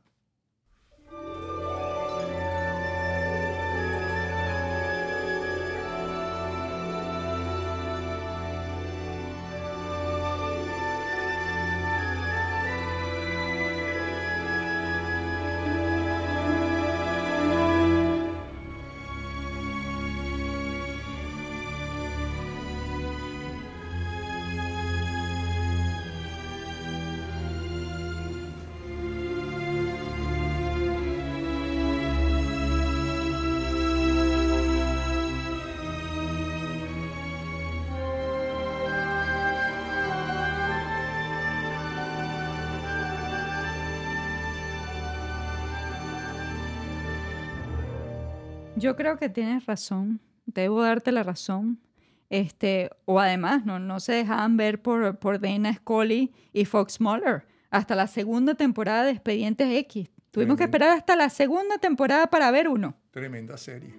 Yo 48.85 48.97
creo 48.97 49.17
que 49.17 49.31
tienes 49.31 49.65
razón, 49.65 50.21
debo 50.45 50.83
darte 50.83 51.11
la 51.11 51.23
razón. 51.23 51.81
Este, 52.29 52.91
o 53.07 53.19
además, 53.19 53.65
no, 53.65 53.79
no 53.79 53.99
se 53.99 54.13
dejaban 54.13 54.59
ver 54.59 54.83
por, 54.83 55.19
por 55.19 55.41
Dana 55.41 55.73
Scully 55.73 56.35
y 56.53 56.67
Fox 56.67 57.01
Muller 57.01 57.47
hasta 57.71 57.95
la 57.95 58.07
segunda 58.07 58.55
temporada 58.55 59.05
de 59.05 59.13
Expedientes 59.13 59.69
X. 59.71 60.11
Tuvimos 60.31 60.59
que 60.59 60.65
esperar 60.65 60.91
hasta 60.91 61.17
la 61.17 61.31
segunda 61.31 61.79
temporada 61.79 62.27
para 62.27 62.51
ver 62.51 62.69
uno. 62.69 62.95
Tremenda 63.11 63.57
serie. 63.57 63.95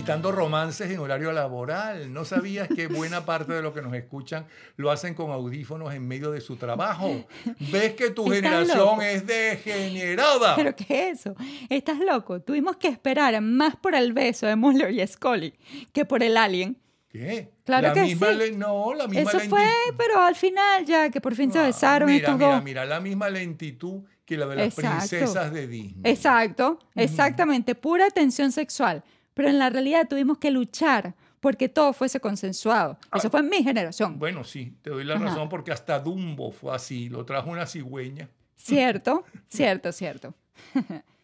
Ajá, 0.00 0.12
incitando 0.16 0.32
romances 0.32 0.90
en 0.90 0.98
horario 0.98 1.30
laboral. 1.32 2.12
¿No 2.12 2.24
sabías 2.24 2.68
que 2.68 2.86
buena 2.86 3.24
parte 3.24 3.52
de 3.52 3.62
lo 3.62 3.72
que 3.74 3.82
nos 3.82 3.92
escuchan 3.94 4.46
lo 4.76 4.90
hacen 4.90 5.14
con 5.14 5.30
audífonos 5.30 5.92
en 5.94 6.06
medio 6.08 6.30
de 6.30 6.40
su 6.40 6.56
trabajo? 6.56 7.24
¿Ves 7.72 7.94
que 7.94 8.10
tu 8.10 8.26
generación 8.28 8.78
loco. 8.78 9.02
es 9.02 9.26
degenerada? 9.26 10.56
¿Pero 10.56 10.74
qué 10.74 11.10
es 11.10 11.20
eso? 11.20 11.34
Estás 11.68 11.98
loco. 11.98 12.40
Tuvimos 12.40 12.76
que 12.76 12.88
esperar 12.88 13.40
más 13.40 13.76
por 13.76 13.94
el 13.94 14.12
beso 14.12 14.46
de 14.46 14.56
Muller 14.56 14.90
y 14.90 15.06
Scully 15.06 15.54
que 15.92 16.04
por 16.04 16.22
el 16.22 16.36
alien. 16.36 16.76
¿Qué? 17.08 17.50
Claro 17.64 17.88
la 17.88 17.92
que 17.94 18.02
misma 18.02 18.28
sí. 18.28 18.34
le- 18.36 18.52
no, 18.52 18.94
la 18.94 19.08
misma 19.08 19.30
Eso 19.32 19.40
fue, 19.50 19.66
pero 19.98 20.22
al 20.22 20.36
final 20.36 20.84
ya, 20.86 21.10
que 21.10 21.20
por 21.20 21.34
fin 21.34 21.52
se 21.52 21.58
besaron 21.60 22.08
Mira, 22.08 22.18
estos 22.28 22.38
mira, 22.38 22.54
dos. 22.54 22.64
mira, 22.64 22.84
la 22.84 23.00
misma 23.00 23.28
lentitud 23.28 24.02
que 24.24 24.36
la 24.36 24.46
de 24.46 24.54
las 24.56 24.78
Exacto. 24.78 25.08
princesas 25.08 25.52
de 25.52 25.66
Disney. 25.66 26.02
Exacto, 26.04 26.78
exactamente, 26.94 27.74
pura 27.74 28.08
tensión 28.10 28.52
sexual. 28.52 29.02
Pero 29.40 29.50
en 29.50 29.58
la 29.58 29.70
realidad 29.70 30.06
tuvimos 30.08 30.36
que 30.38 30.50
luchar 30.50 31.14
porque 31.40 31.68
todo 31.70 31.94
fuese 31.94 32.20
consensuado. 32.20 32.98
Eso 33.14 33.30
fue 33.30 33.40
en 33.40 33.48
mi 33.48 33.62
generación. 33.62 34.18
Bueno, 34.18 34.44
sí, 34.44 34.74
te 34.82 34.90
doy 34.90 35.04
la 35.04 35.14
Ajá. 35.14 35.24
razón 35.24 35.48
porque 35.48 35.72
hasta 35.72 35.98
Dumbo 35.98 36.50
fue 36.52 36.74
así, 36.74 37.08
lo 37.08 37.24
trajo 37.24 37.48
una 37.50 37.64
cigüeña. 37.66 38.28
Cierto, 38.56 39.24
cierto, 39.48 39.92
cierto. 39.92 40.34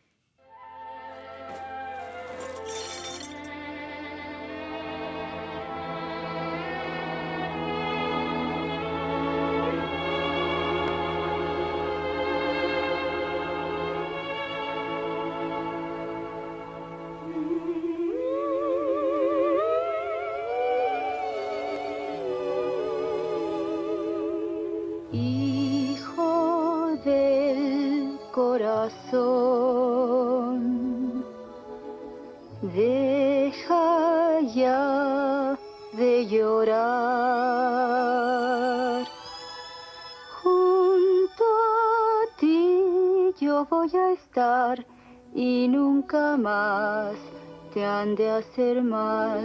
de 48.17 48.31
hacer 48.31 48.83
mal. 48.83 49.43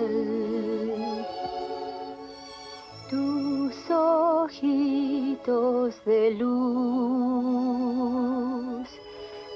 Tus 3.10 3.92
ojitos 3.92 6.02
de 6.06 6.32
luz, 6.32 6.48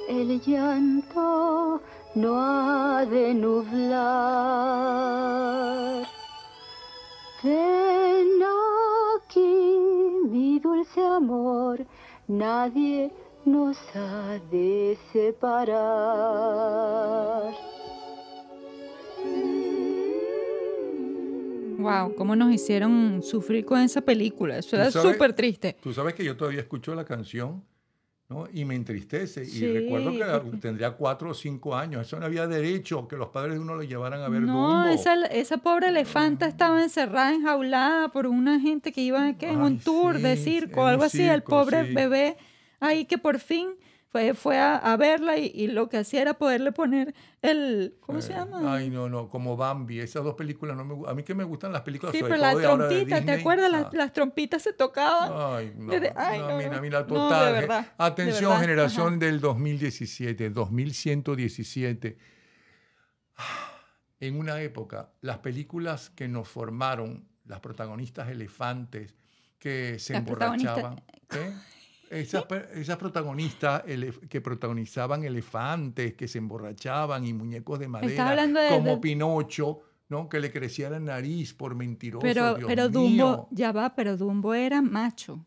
el 0.09 0.41
llanto 0.41 1.79
no 2.15 2.37
ha 2.37 3.05
de 3.05 3.33
nublar. 3.33 3.95
Ven 7.41 8.43
aquí, 9.23 9.79
mi 10.29 10.59
dulce 10.59 11.05
amor, 11.05 11.85
nadie 12.27 13.13
nos 13.45 13.77
ha 13.95 14.37
de 14.51 14.97
separar. 15.13 16.65
Wow, 21.85 22.15
cómo 22.15 22.35
nos 22.35 22.51
hicieron 22.53 23.21
sufrir 23.21 23.63
con 23.63 23.79
esa 23.79 24.01
película. 24.01 24.57
Eso 24.57 24.71
¿Tú 24.71 24.75
era 24.77 24.91
súper 24.91 25.33
triste. 25.33 25.75
Tú 25.81 25.93
sabes 25.93 26.13
que 26.15 26.23
yo 26.23 26.35
todavía 26.35 26.61
escucho 26.61 26.95
la 26.95 27.05
canción 27.05 27.63
¿no? 28.27 28.47
y 28.51 28.65
me 28.65 28.75
entristece. 28.75 29.45
Sí, 29.45 29.65
y 29.65 29.71
recuerdo 29.71 30.11
que 30.11 30.57
tendría 30.57 30.91
cuatro 30.91 31.29
o 31.29 31.33
cinco 31.33 31.75
años. 31.75 32.07
Eso 32.07 32.19
no 32.19 32.25
había 32.25 32.47
derecho 32.47 33.07
que 33.07 33.15
los 33.15 33.29
padres 33.29 33.53
de 33.53 33.59
uno 33.59 33.75
lo 33.75 33.83
llevaran 33.83 34.21
a 34.21 34.29
ver 34.29 34.41
No, 34.41 34.83
Dumbo. 34.83 34.89
esa, 34.89 35.25
esa 35.27 35.57
pobre 35.57 35.89
elefanta 35.89 36.47
estaba 36.47 36.81
encerrada, 36.81 37.33
enjaulada 37.33 38.09
por 38.09 38.25
una 38.27 38.59
gente 38.59 38.91
que 38.91 39.01
iba 39.01 39.29
en 39.29 39.61
un 39.61 39.79
tour 39.79 40.19
de 40.19 40.37
circo, 40.37 40.85
algo 40.85 41.03
así. 41.03 41.21
El 41.21 41.35
circo, 41.41 41.49
pobre 41.49 41.87
sí. 41.87 41.93
bebé 41.93 42.37
ahí 42.79 43.05
que 43.05 43.17
por 43.17 43.39
fin 43.39 43.69
fue, 44.15 44.33
fue 44.33 44.57
a, 44.57 44.77
a 44.77 44.95
verla 44.95 45.37
y, 45.37 45.51
y 45.53 45.67
lo 45.67 45.89
que 45.89 45.97
hacía 45.97 46.21
era 46.21 46.35
poderle 46.35 46.71
poner 46.71 47.13
el, 47.41 47.97
¿cómo 47.99 48.21
se 48.21 48.31
Eh, 48.31 48.35
llama? 48.37 48.73
Ay, 48.73 48.89
no, 48.89 49.09
no, 49.09 49.27
como 49.27 49.57
Bambi. 49.57 49.99
Esas 49.99 50.23
dos 50.23 50.35
películas 50.35 50.77
no 50.77 50.85
me 50.85 51.09
A 51.09 51.13
mí 51.13 51.23
que 51.23 51.35
me 51.35 51.43
gustan 51.43 51.73
las 51.73 51.81
películas 51.81 52.13
Sí, 52.15 52.21
pero 52.23 52.37
la 52.37 52.55
de 52.55 52.61
de 52.61 52.63
trompita, 52.63 53.21
¿te 53.25 53.31
acuerdas? 53.33 53.69
Las, 53.69 53.85
Ah. 53.87 53.89
las 53.91 54.13
trompitas 54.13 54.61
se 54.61 54.71
tocaban. 54.71 55.31
Ay, 55.57 55.73
no, 55.75 55.91
Yo 55.91 55.99
de- 55.99 56.13
ay, 56.15 56.39
no, 56.39 56.49
no, 56.51 56.57
mira, 56.57 56.79
mira, 56.79 57.03
de 57.03 57.09
total. 57.09 57.49
eh. 57.49 57.51
verdad, 57.59 57.81
de 57.81 57.87
Atención, 57.97 58.51
verdad, 58.51 58.61
generación 58.61 59.07
ajá. 59.09 59.17
del 59.17 59.41
2017, 59.41 60.49
2117. 60.49 62.17
En 64.21 64.39
una 64.39 64.61
época, 64.61 65.11
las 65.19 65.39
películas 65.39 66.09
que 66.09 66.29
nos 66.29 66.47
formaron, 66.47 67.27
las 67.43 67.59
protagonistas 67.59 68.29
elefantes 68.29 69.13
que 69.59 69.99
se 69.99 70.13
Las 70.13 70.21
emborrachaban. 70.21 71.03
¿qué? 71.29 71.51
Esas, 72.09 72.45
esas 72.73 72.97
protagonistas 72.97 73.83
que 74.29 74.41
protagonizaban 74.41 75.23
elefantes, 75.23 76.13
que 76.13 76.27
se 76.27 76.37
emborrachaban 76.37 77.25
y 77.25 77.33
muñecos 77.33 77.79
de 77.79 77.87
madera, 77.87 78.29
hablando 78.29 78.59
de- 78.59 78.69
como 78.69 78.91
de- 78.95 78.97
Pinocho, 78.97 79.79
¿no? 80.09 80.29
que 80.29 80.39
le 80.39 80.51
crecía 80.51 80.89
la 80.89 80.99
nariz 80.99 81.53
por 81.53 81.75
mentiroso. 81.75 82.21
Pero, 82.21 82.55
Dios 82.55 82.67
pero 82.67 82.89
mío. 82.89 82.99
Dumbo, 82.99 83.47
ya 83.51 83.71
va, 83.71 83.95
pero 83.95 84.17
Dumbo 84.17 84.53
era 84.53 84.81
macho. 84.81 85.45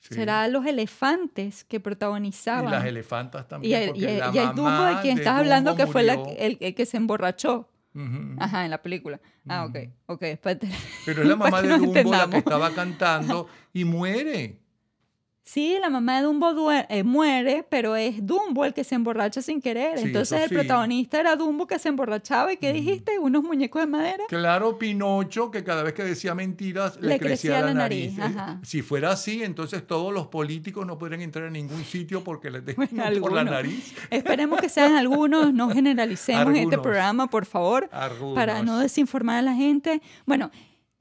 Sí. 0.00 0.14
Será 0.14 0.46
los 0.48 0.64
elefantes 0.64 1.64
que 1.64 1.80
protagonizaban. 1.80 2.68
Y 2.68 2.70
las 2.70 2.84
elefantas 2.84 3.44
Y 3.44 3.48
también. 3.48 3.82
el, 3.82 3.88
porque 3.88 4.00
y 4.00 4.04
el- 4.06 4.18
la 4.18 4.30
y 4.32 4.38
el 4.38 4.54
Dumbo 4.54 4.82
de 4.84 5.00
quien 5.02 5.16
de 5.16 5.22
estás 5.22 5.38
hablando 5.38 5.70
Dumbo 5.72 5.84
que 5.86 5.92
fue 5.92 6.02
la- 6.04 6.16
murió. 6.16 6.34
el, 6.38 6.56
el 6.60 6.74
que 6.74 6.86
se 6.86 6.96
emborrachó. 6.96 7.68
Ujú. 7.94 8.36
Ajá, 8.38 8.64
en 8.64 8.70
la 8.70 8.80
película. 8.80 9.20
Ah, 9.48 9.64
ok, 9.64 9.76
ok. 10.06 10.22
espérate. 10.22 10.68
Pero 11.04 11.22
es 11.22 11.28
la 11.28 11.36
mamá 11.36 11.62
de 11.62 11.76
Dumbo 11.78 12.10
la 12.12 12.30
que 12.30 12.36
estaba 12.38 12.70
cantando 12.74 13.48
y 13.72 13.84
muere. 13.84 14.60
Sí, 15.50 15.78
la 15.80 15.88
mamá 15.88 16.18
de 16.18 16.24
Dumbo 16.24 16.70
eh, 16.70 17.02
muere, 17.04 17.64
pero 17.70 17.96
es 17.96 18.26
Dumbo 18.26 18.66
el 18.66 18.74
que 18.74 18.84
se 18.84 18.96
emborracha 18.96 19.40
sin 19.40 19.62
querer. 19.62 19.98
Sí, 19.98 20.04
Entonces 20.08 20.42
el 20.42 20.50
sí. 20.50 20.54
protagonista 20.54 21.18
era 21.18 21.36
Dumbo 21.36 21.66
que 21.66 21.78
se 21.78 21.88
emborrachaba. 21.88 22.52
¿Y 22.52 22.58
qué 22.58 22.70
dijiste? 22.70 23.18
¿Unos 23.18 23.42
muñecos 23.44 23.80
de 23.80 23.86
madera? 23.86 24.24
Claro, 24.28 24.76
Pinocho, 24.76 25.50
que 25.50 25.64
cada 25.64 25.82
vez 25.82 25.94
que 25.94 26.04
decía 26.04 26.34
mentiras 26.34 26.96
le, 27.00 27.08
Le 27.08 27.18
crecía, 27.18 27.52
crecía 27.52 27.60
la 27.62 27.72
nariz. 27.72 28.14
nariz, 28.18 28.36
ajá. 28.36 28.60
Si 28.62 28.82
fuera 28.82 29.12
así, 29.12 29.42
entonces 29.42 29.86
todos 29.86 30.12
los 30.12 30.26
políticos 30.26 30.86
no 30.86 30.98
podrían 30.98 31.22
entrar 31.22 31.46
en 31.46 31.54
ningún 31.54 31.82
sitio 31.82 32.22
porque 32.22 32.50
les 32.50 32.62
tengan 32.66 33.18
por 33.18 33.32
la 33.32 33.44
nariz. 33.44 33.94
Esperemos 34.10 34.60
que 34.60 34.68
sean 34.68 34.96
algunos, 34.96 35.54
no 35.54 35.70
generalicemos 35.74 36.48
en 36.48 36.56
este 36.56 36.76
programa, 36.76 37.26
por 37.28 37.46
favor, 37.46 37.88
Algunos. 37.90 38.34
para 38.34 38.62
no 38.62 38.80
desinformar 38.80 39.38
a 39.38 39.42
la 39.42 39.54
gente. 39.54 40.02
Bueno, 40.26 40.50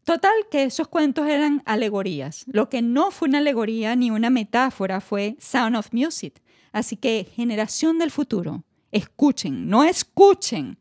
total 0.08 0.32
que 0.50 0.64
esos 0.64 0.88
cuentos 0.88 1.28
eran 1.28 1.62
alegorías. 1.66 2.46
Lo 2.48 2.70
que 2.70 2.82
no 2.82 3.12
fue 3.12 3.28
una 3.28 3.40
alegoría 3.40 3.94
ni 3.98 4.10
una 4.10 4.30
metáfora 4.30 5.02
fue 5.02 5.36
Sound 5.38 5.76
of 5.76 5.92
Music. 5.92 6.42
Así 6.72 6.96
que, 6.96 7.28
generación 7.36 8.00
del 8.00 8.10
futuro, 8.10 8.64
escuchen, 8.94 9.68
no 9.68 9.84
escuchen. 9.84 10.78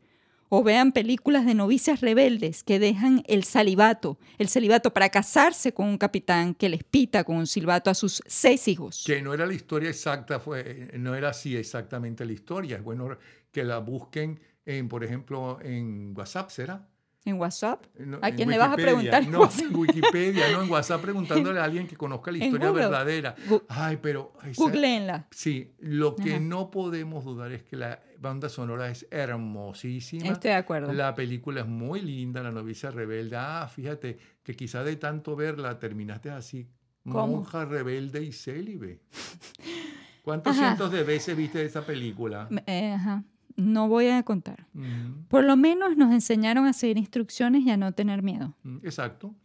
O 0.47 0.63
vean 0.63 0.93
películas 0.93 1.45
de 1.45 1.55
novicias 1.55 1.99
rebeldes 1.99 2.63
que 2.63 2.79
dejan 2.79 3.21
el 3.27 3.43
salivato, 3.43 4.17
el 4.37 4.47
celibato 4.47 4.93
para 4.93 5.09
casarse 5.09 5.73
con 5.73 5.87
un 5.87 5.97
capitán 5.97 6.55
que 6.55 6.69
les 6.69 6.85
pita 6.85 7.25
con 7.25 7.35
un 7.35 7.47
silbato 7.47 7.89
a 7.89 7.95
sus 7.95 8.23
seis 8.27 8.69
hijos. 8.69 9.03
Que 9.05 9.21
no 9.21 9.33
era 9.33 9.45
la 9.45 9.53
historia 9.53 9.89
exacta, 9.89 10.39
fue, 10.39 10.89
no 10.97 11.15
era 11.15 11.31
así 11.31 11.57
exactamente 11.57 12.25
la 12.25 12.31
historia. 12.31 12.77
Es 12.77 12.83
bueno 12.83 13.17
que 13.51 13.65
la 13.65 13.79
busquen, 13.79 14.39
en, 14.65 14.87
por 14.87 15.03
ejemplo, 15.03 15.59
en 15.61 16.13
WhatsApp, 16.15 16.49
¿será? 16.49 16.87
¿En 17.27 17.37
WhatsApp? 17.39 17.83
No, 17.99 18.19
¿A 18.21 18.31
quién 18.31 18.49
le 18.49 18.57
vas 18.57 18.71
a 18.71 18.75
preguntar? 18.77 19.21
en 19.23 19.31
No, 19.31 19.41
WhatsApp? 19.41 19.65
en 19.69 19.75
Wikipedia, 19.75 20.49
no, 20.51 20.61
en 20.63 20.69
WhatsApp 20.69 21.01
preguntándole 21.01 21.59
a 21.59 21.63
alguien 21.65 21.85
que 21.85 21.97
conozca 21.97 22.31
la 22.31 22.37
historia 22.37 22.71
verdadera. 22.71 23.35
Gu- 23.49 23.63
Ay, 23.67 23.97
pero... 24.01 24.31
Googleenla. 24.55 25.27
Sí, 25.31 25.73
lo 25.79 26.15
que 26.15 26.35
Ajá. 26.35 26.39
no 26.39 26.71
podemos 26.71 27.25
dudar 27.25 27.51
es 27.51 27.63
que 27.63 27.75
la 27.75 27.99
banda 28.19 28.47
sonora 28.47 28.89
es 28.89 29.05
hermosísima. 29.11 30.31
Estoy 30.31 30.51
de 30.51 30.55
acuerdo. 30.55 30.93
La 30.93 31.13
película 31.15 31.61
es 31.61 31.67
muy 31.67 31.99
linda, 32.01 32.41
La 32.41 32.51
novicia 32.51 32.91
rebelde. 32.91 33.35
Ah, 33.37 33.69
fíjate 33.73 34.17
que 34.41 34.55
quizá 34.55 34.83
de 34.85 34.95
tanto 34.95 35.35
verla 35.35 35.77
terminaste 35.79 36.29
así. 36.29 36.69
¿Cómo? 37.03 37.27
Monja 37.27 37.65
rebelde 37.65 38.23
y 38.23 38.31
célibe. 38.31 39.01
¿Cuántos 40.21 40.57
Ajá. 40.57 40.67
cientos 40.67 40.91
de 40.91 41.03
veces 41.03 41.35
viste 41.37 41.63
esa 41.63 41.85
película? 41.85 42.49
Eh, 42.65 42.93
ajá. 42.93 43.23
No 43.57 43.87
voy 43.89 44.07
a 44.07 44.23
contar. 44.23 44.67
Ujú. 44.75 45.25
Por 45.27 45.43
lo 45.43 45.57
menos 45.57 45.97
nos 45.97 46.13
enseñaron 46.13 46.65
a 46.67 46.73
seguir 46.73 46.97
instrucciones 46.97 47.63
y 47.63 47.71
a 47.71 47.77
no 47.77 47.91
tener 47.91 48.21
miedo. 48.23 48.53
Mm, 48.63 48.77
Exacto. 48.83 49.35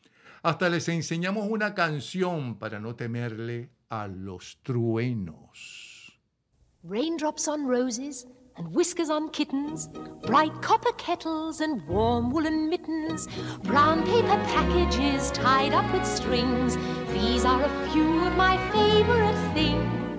Hasta 0.42 0.68
les 0.68 0.88
enseñamos 0.88 1.46
una 1.48 1.72
canción 1.74 2.56
para 2.58 2.78
no 2.80 2.94
temerle 2.94 3.70
a 3.88 4.08
los 4.08 4.58
truenos. 4.62 6.18
Raindrops 6.82 7.46
on 7.46 7.64
roses 7.66 8.26
and 8.56 8.74
whiskers 8.74 9.08
on 9.08 9.30
kittens, 9.30 9.88
bright 10.26 10.52
copper 10.60 10.92
kettles 10.98 11.60
and 11.60 11.80
warm 11.86 12.32
woolen 12.32 12.68
mittens, 12.68 13.28
brown 13.62 14.02
paper 14.02 14.36
packages 14.52 15.30
tied 15.30 15.72
up 15.72 15.84
with 15.94 16.04
strings. 16.04 16.76
These 17.14 17.44
are 17.44 17.62
a 17.62 17.88
few 17.92 18.26
of 18.26 18.36
my 18.36 18.58
favorite 18.72 19.38
things. 19.54 20.11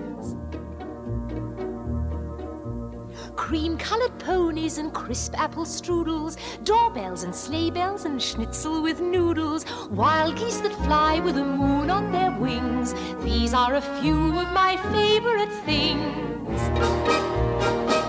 Cream 3.36 3.76
colored 3.76 4.16
ponies 4.18 4.78
and 4.78 4.92
crisp 4.92 5.38
apple 5.38 5.64
strudels, 5.64 6.36
doorbells 6.64 7.24
and 7.24 7.34
sleigh 7.34 7.70
bells 7.70 8.04
and 8.04 8.22
schnitzel 8.22 8.82
with 8.82 9.00
noodles, 9.00 9.64
wild 9.90 10.36
geese 10.36 10.60
that 10.60 10.72
fly 10.84 11.18
with 11.18 11.34
the 11.34 11.44
moon 11.44 11.90
on 11.90 12.12
their 12.12 12.30
wings. 12.38 12.94
These 13.24 13.52
are 13.52 13.74
a 13.74 13.80
few 14.00 14.38
of 14.38 14.52
my 14.52 14.76
favorite 14.92 15.52
things. 15.64 17.33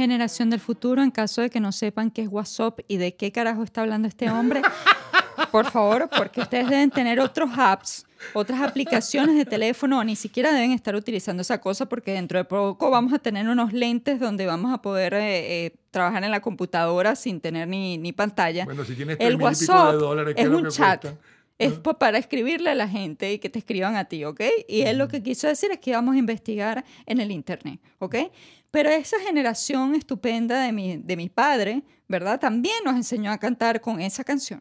Generación 0.00 0.48
del 0.48 0.60
futuro, 0.60 1.02
en 1.02 1.10
caso 1.10 1.42
de 1.42 1.50
que 1.50 1.60
no 1.60 1.72
sepan 1.72 2.10
qué 2.10 2.22
es 2.22 2.28
WhatsApp 2.28 2.80
y 2.88 2.96
de 2.96 3.14
qué 3.16 3.32
carajo 3.32 3.62
está 3.62 3.82
hablando 3.82 4.08
este 4.08 4.30
hombre, 4.30 4.62
por 5.52 5.70
favor, 5.70 6.08
porque 6.16 6.40
ustedes 6.40 6.70
deben 6.70 6.90
tener 6.90 7.20
otros 7.20 7.50
apps, 7.54 8.06
otras 8.32 8.62
aplicaciones 8.62 9.36
de 9.36 9.44
teléfono, 9.44 9.98
o 9.98 10.04
ni 10.04 10.16
siquiera 10.16 10.52
deben 10.52 10.72
estar 10.72 10.94
utilizando 10.94 11.42
esa 11.42 11.60
cosa 11.60 11.84
porque 11.86 12.12
dentro 12.12 12.38
de 12.38 12.44
poco 12.44 12.90
vamos 12.90 13.12
a 13.12 13.18
tener 13.18 13.46
unos 13.46 13.74
lentes 13.74 14.18
donde 14.18 14.46
vamos 14.46 14.72
a 14.72 14.80
poder 14.80 15.12
eh, 15.12 15.66
eh, 15.66 15.76
trabajar 15.90 16.24
en 16.24 16.30
la 16.30 16.40
computadora 16.40 17.14
sin 17.14 17.38
tener 17.42 17.68
ni, 17.68 17.98
ni 17.98 18.12
pantalla. 18.12 18.64
Bueno, 18.64 18.84
si 18.84 18.94
tienes 18.94 19.18
El 19.20 19.36
WhatsApp 19.36 19.92
de 19.92 19.98
dólares, 19.98 20.34
¿qué 20.34 20.40
es 20.40 20.46
es 20.46 20.50
lo 20.50 20.58
un 20.58 20.64
que 20.64 20.70
chat. 20.70 21.02
cuesta? 21.02 21.20
Es 21.60 21.74
pa- 21.74 21.98
para 21.98 22.18
escribirle 22.18 22.70
a 22.70 22.74
la 22.74 22.88
gente 22.88 23.32
y 23.32 23.38
que 23.38 23.48
te 23.50 23.58
escriban 23.58 23.96
a 23.96 24.06
ti, 24.06 24.24
¿ok? 24.24 24.40
Y 24.68 24.82
él 24.82 24.98
lo 24.98 25.08
que 25.08 25.22
quiso 25.22 25.46
decir 25.46 25.70
es 25.70 25.78
que 25.78 25.90
íbamos 25.90 26.14
a 26.14 26.18
investigar 26.18 26.84
en 27.06 27.20
el 27.20 27.30
Internet, 27.30 27.80
¿ok? 27.98 28.16
Pero 28.70 28.88
esa 28.90 29.18
generación 29.20 29.94
estupenda 29.94 30.62
de 30.62 30.72
mi, 30.72 30.96
de 30.96 31.16
mi 31.16 31.28
padre, 31.28 31.82
¿verdad? 32.08 32.40
También 32.40 32.76
nos 32.84 32.94
enseñó 32.96 33.30
a 33.30 33.38
cantar 33.38 33.80
con 33.80 34.00
esa 34.00 34.24
canción. 34.24 34.60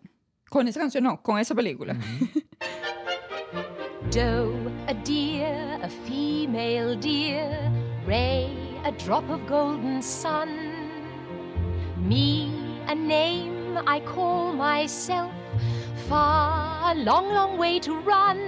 Con 0.49 0.67
esa 0.67 0.79
canción, 0.79 1.03
no, 1.03 1.21
con 1.21 1.37
esa 1.39 1.53
película. 1.55 1.95
Doe, 4.11 4.71
a 4.87 4.93
deer, 5.05 5.79
a 5.83 5.89
female 6.07 6.95
deer, 6.97 7.69
Ray, 8.07 8.47
a 8.83 8.91
drop 9.05 9.29
of 9.29 9.39
golden 9.47 10.01
sun, 10.01 10.49
me, 12.07 12.49
a 12.87 12.95
name 12.95 13.77
I 13.85 13.99
call 14.01 14.53
myself, 14.53 15.29
far, 16.09 16.91
a 16.91 16.95
long, 16.95 17.29
long 17.31 17.59
way 17.59 17.77
to 17.79 17.93
run. 17.99 18.39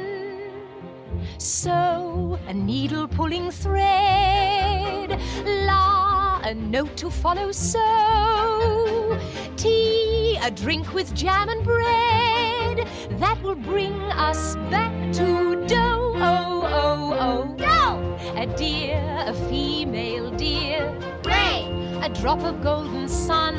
So, 1.37 2.39
a 2.47 2.53
needle 2.53 3.07
pulling 3.07 3.51
thread, 3.51 5.09
la, 5.45 6.41
a 6.43 6.55
note 6.55 6.97
to 6.97 7.11
follow, 7.11 7.51
so, 7.51 9.19
tea, 9.57 10.39
a 10.41 10.49
drink 10.49 10.91
with 10.95 11.13
jam 11.13 11.49
and 11.49 11.63
bread, 11.63 12.87
that 13.19 13.37
will 13.43 13.61
bring 13.73 13.93
us 14.29 14.55
back 14.71 14.91
to 15.13 15.63
dough, 15.67 16.13
oh, 16.15 16.63
oh, 16.65 17.15
oh, 17.27 17.55
dough, 17.57 18.17
a 18.41 18.47
deer, 18.57 19.23
a 19.27 19.33
female 19.49 20.31
deer, 20.31 20.91
Ray, 21.23 21.67
a 22.01 22.09
drop 22.09 22.41
of 22.43 22.63
golden 22.63 23.07
sun, 23.07 23.55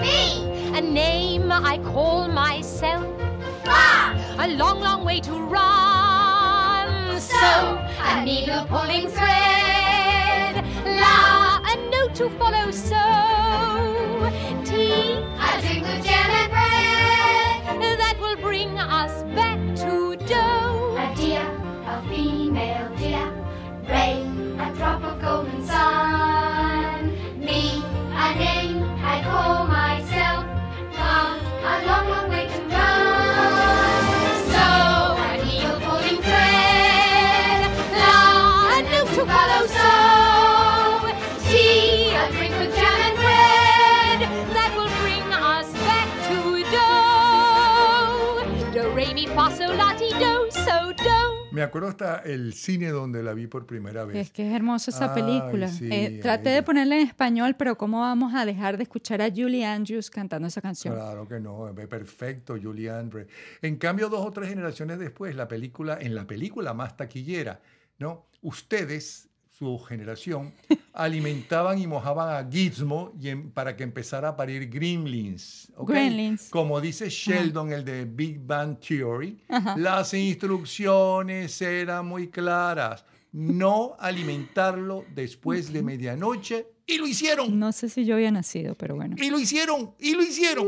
me, 0.00 0.44
a 0.76 0.80
name 0.80 1.50
I 1.50 1.78
call 1.78 2.28
myself, 2.28 3.04
far, 3.64 4.14
a 4.38 4.48
long, 4.48 4.80
long 4.80 5.04
way 5.04 5.20
to 5.20 5.32
run. 5.32 7.20
So, 7.20 7.36
a 7.36 8.24
needle 8.24 8.64
pulling 8.66 9.08
thread, 9.08 10.64
la, 10.84 11.60
a 11.64 11.76
note 11.90 12.14
to 12.16 12.30
follow. 12.38 12.70
So, 12.70 13.17
acuerdo 51.68 51.88
hasta 51.88 52.16
el 52.18 52.52
cine 52.54 52.88
donde 52.88 53.22
la 53.22 53.32
vi 53.32 53.46
por 53.46 53.64
primera 53.66 54.04
vez. 54.04 54.16
Es 54.16 54.30
que 54.32 54.48
es 54.48 54.54
hermosa 54.54 54.90
esa 54.90 55.14
Ay, 55.14 55.22
película. 55.22 55.68
sí, 55.68 55.88
Eh, 55.90 56.18
traté 56.20 56.50
de 56.50 56.62
ponerla 56.62 56.96
en 56.96 57.06
español, 57.06 57.54
pero 57.58 57.78
¿cómo 57.78 58.00
vamos 58.00 58.34
a 58.34 58.44
dejar 58.44 58.76
de 58.76 58.82
escuchar 58.82 59.22
a 59.22 59.30
Julie 59.30 59.64
Andrews 59.64 60.10
cantando 60.10 60.48
esa 60.48 60.60
canción? 60.60 60.94
Claro 60.94 61.26
que 61.28 61.38
no, 61.40 61.68
es 61.68 61.86
perfecto, 61.86 62.56
Julie 62.60 62.90
Andre. 62.90 63.26
En 63.62 63.76
cambio, 63.76 64.08
dos 64.08 64.26
o 64.26 64.30
tres 64.32 64.48
generaciones 64.48 64.98
después, 64.98 65.34
la 65.36 65.46
película, 65.48 65.98
en 66.00 66.14
la 66.14 66.26
película 66.26 66.74
más 66.74 66.96
taquillera, 66.96 67.60
¿no? 67.98 68.26
Ustedes, 68.42 69.27
su 69.58 69.78
generación, 69.80 70.52
alimentaban 70.92 71.78
y 71.78 71.86
mojaban 71.86 72.28
a 72.36 72.48
Gizmo 72.50 73.12
y 73.20 73.28
en- 73.28 73.50
para 73.50 73.76
que 73.76 73.82
empezara 73.82 74.28
a 74.28 74.36
parir 74.36 74.68
Gremlins. 74.70 75.72
Gremlins. 75.78 76.48
Como 76.50 76.80
dice 76.80 77.08
Sheldon, 77.10 77.72
el 77.72 77.84
de 77.84 78.04
Big 78.04 78.38
Bang 78.40 78.78
Theory, 78.78 79.38
las 79.76 80.14
instrucciones 80.14 81.60
eran 81.60 82.06
muy 82.06 82.28
claras. 82.28 83.04
No 83.32 83.94
alimentarlo 83.98 85.04
después 85.14 85.72
de 85.72 85.82
medianoche. 85.82 86.66
Y 86.86 86.96
lo 86.98 87.06
hicieron. 87.06 87.58
No 87.58 87.72
sé 87.72 87.88
si 87.90 88.04
yo 88.06 88.14
había 88.14 88.30
nacido, 88.30 88.74
pero 88.74 88.94
bueno. 88.96 89.16
Y 89.18 89.28
lo 89.30 89.38
hicieron. 89.38 89.92
Y 89.98 90.14
lo 90.14 90.22
hicieron. 90.22 90.66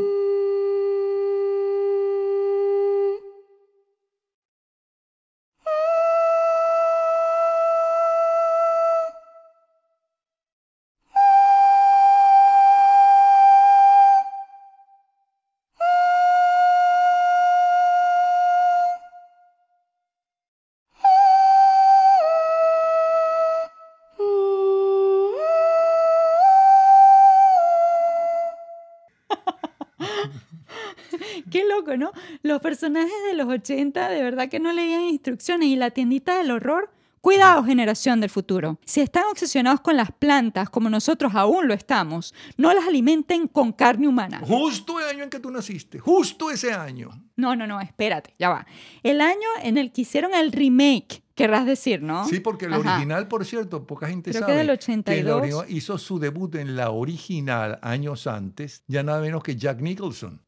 Loco, 31.97 32.13
¿no? 32.15 32.39
Los 32.43 32.61
personajes 32.61 33.13
de 33.29 33.35
los 33.35 33.49
80 33.49 34.09
de 34.09 34.23
verdad 34.23 34.49
que 34.49 34.61
no 34.61 34.73
leían 34.73 35.03
instrucciones 35.03 35.69
y 35.69 35.77
la 35.77 35.91
tiendita 35.91 36.39
del 36.39 36.51
horror. 36.51 36.91
Cuidado, 37.21 37.63
generación 37.65 38.23
del 38.23 38.31
futuro. 38.31 38.79
Si 38.87 39.03
están 39.03 39.25
obsesionados 39.31 39.83
con 39.83 39.95
las 39.95 40.11
plantas, 40.11 40.71
como 40.71 40.89
nosotros 40.89 41.33
aún 41.35 41.69
lo 41.69 41.75
estamos, 41.75 42.33
no 42.57 42.73
las 42.73 42.87
alimenten 42.87 43.47
con 43.47 43.73
carne 43.75 44.09
humana. 44.09 44.41
Justo 44.43 44.99
el 44.99 45.07
año 45.07 45.25
en 45.25 45.29
que 45.29 45.39
tú 45.39 45.51
naciste. 45.51 45.99
Justo 45.99 46.51
ese 46.51 46.73
año. 46.73 47.11
No, 47.37 47.55
no, 47.57 47.67
no, 47.67 47.79
espérate, 47.83 48.33
ya 48.39 48.49
va. 48.49 48.67
El 49.03 49.21
año 49.21 49.49
en 49.63 49.77
el 49.77 49.93
que 49.93 50.01
hicieron 50.01 50.33
el 50.35 50.51
remake, 50.51 51.23
querrás 51.35 51.67
decir, 51.67 52.01
¿no? 52.01 52.27
Sí, 52.27 52.41
porque 52.41 52.65
el 52.65 52.73
Ajá. 52.73 52.95
original, 52.95 53.29
por 53.29 53.45
cierto, 53.45 53.87
poca 53.87 54.09
gente 54.09 54.31
Creo 54.31 54.41
que 54.47 54.53
sabe. 54.53 54.57
del 54.59 54.71
el 54.71 54.75
82. 54.77 55.41
original 55.43 55.67
hizo 55.69 55.99
su 55.99 56.19
debut 56.19 56.55
en 56.55 56.75
la 56.75 56.89
original 56.91 57.79
años 57.83 58.27
antes, 58.27 58.83
ya 58.87 59.03
nada 59.03 59.21
menos 59.21 59.43
que 59.43 59.57
Jack 59.57 59.83
Nicholson. 59.83 60.41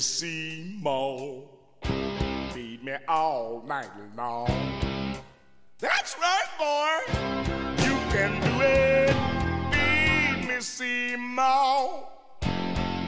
Me 0.00 0.04
Seymour. 0.04 1.44
Feed 2.54 2.82
me 2.82 2.96
all 3.06 3.62
night 3.66 3.90
long. 4.16 4.48
That's 5.78 6.16
right, 6.16 6.48
boy. 6.56 7.20
You 7.84 7.96
can 8.08 8.40
do 8.40 8.62
it. 8.62 9.14
Feed 9.70 10.48
me 10.48 10.58
Seymour. 10.62 12.08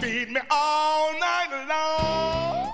Feed 0.02 0.32
me 0.32 0.40
all 0.50 1.18
night 1.18 1.66
long. 1.66 2.72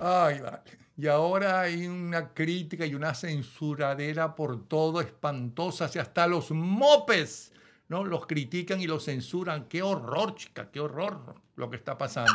Ay, 0.00 0.40
vale. 0.40 0.62
Y 0.96 1.06
ahora 1.06 1.60
hay 1.60 1.86
una 1.86 2.34
crítica 2.34 2.84
y 2.84 2.96
una 2.96 3.14
censuradera 3.14 4.34
por 4.34 4.66
todo 4.66 5.00
espantosa, 5.00 5.86
si 5.86 6.00
hasta 6.00 6.26
los 6.26 6.50
mopes, 6.50 7.52
¿no? 7.88 8.04
Los 8.04 8.26
critican 8.26 8.80
y 8.80 8.86
los 8.86 9.04
censuran. 9.04 9.66
Qué 9.68 9.82
horror, 9.82 10.34
chica, 10.34 10.70
qué 10.70 10.80
horror 10.80 11.34
lo 11.56 11.70
que 11.70 11.76
está 11.76 11.96
pasando. 11.98 12.32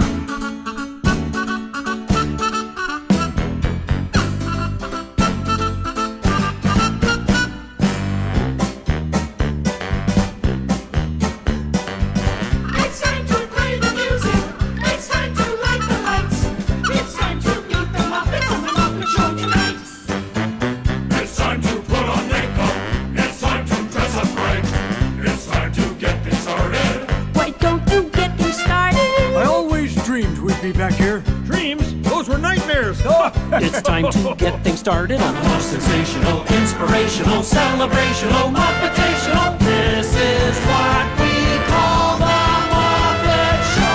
Started 34.90 35.20
most 35.20 35.70
sensational, 35.70 36.42
inspirational, 36.50 37.44
celebrational, 37.44 38.50
motivational. 38.50 39.56
This 39.60 40.16
is 40.16 40.58
what 40.66 41.06
we 41.20 41.34
call 41.70 42.18
the 42.18 42.42
Muppet 42.74 43.62
Show. 43.76 43.86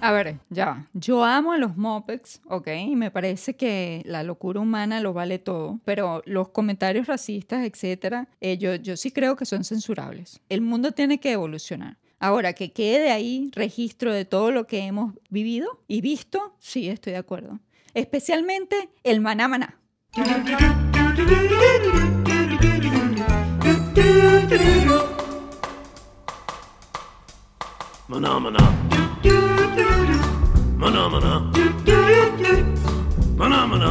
A 0.00 0.12
ver, 0.12 0.38
ya. 0.48 0.66
va. 0.66 0.86
Yo 0.92 1.24
amo 1.24 1.50
a 1.50 1.58
los 1.58 1.76
Muppets, 1.76 2.40
¿ok? 2.48 2.68
Y 2.68 2.94
me 2.94 3.10
parece 3.10 3.56
que 3.56 4.02
la 4.06 4.22
locura 4.22 4.60
humana 4.60 5.00
lo 5.00 5.12
vale 5.12 5.40
todo. 5.40 5.80
Pero 5.84 6.22
los 6.24 6.50
comentarios 6.50 7.08
racistas, 7.08 7.66
etcétera, 7.66 8.28
eh, 8.40 8.58
yo, 8.58 8.76
yo 8.76 8.96
sí 8.96 9.10
creo 9.10 9.34
que 9.34 9.44
son 9.44 9.64
censurables. 9.64 10.40
El 10.48 10.60
mundo 10.60 10.92
tiene 10.92 11.18
que 11.18 11.32
evolucionar. 11.32 11.96
Ahora, 12.20 12.52
que 12.52 12.70
quede 12.70 13.10
ahí 13.10 13.50
registro 13.56 14.12
de 14.12 14.24
todo 14.24 14.52
lo 14.52 14.68
que 14.68 14.84
hemos 14.84 15.14
vivido 15.30 15.80
y 15.88 16.00
visto, 16.00 16.54
sí, 16.60 16.88
estoy 16.88 17.14
de 17.14 17.18
acuerdo 17.18 17.58
especialmente 17.94 18.90
el 19.04 19.20
maná 19.20 19.48
maná. 19.48 19.74
Maná 28.08 28.38
maná. 28.38 28.64
Maná 30.76 31.08
maná. 31.08 31.52
Maná 33.36 33.66
maná. 33.66 33.90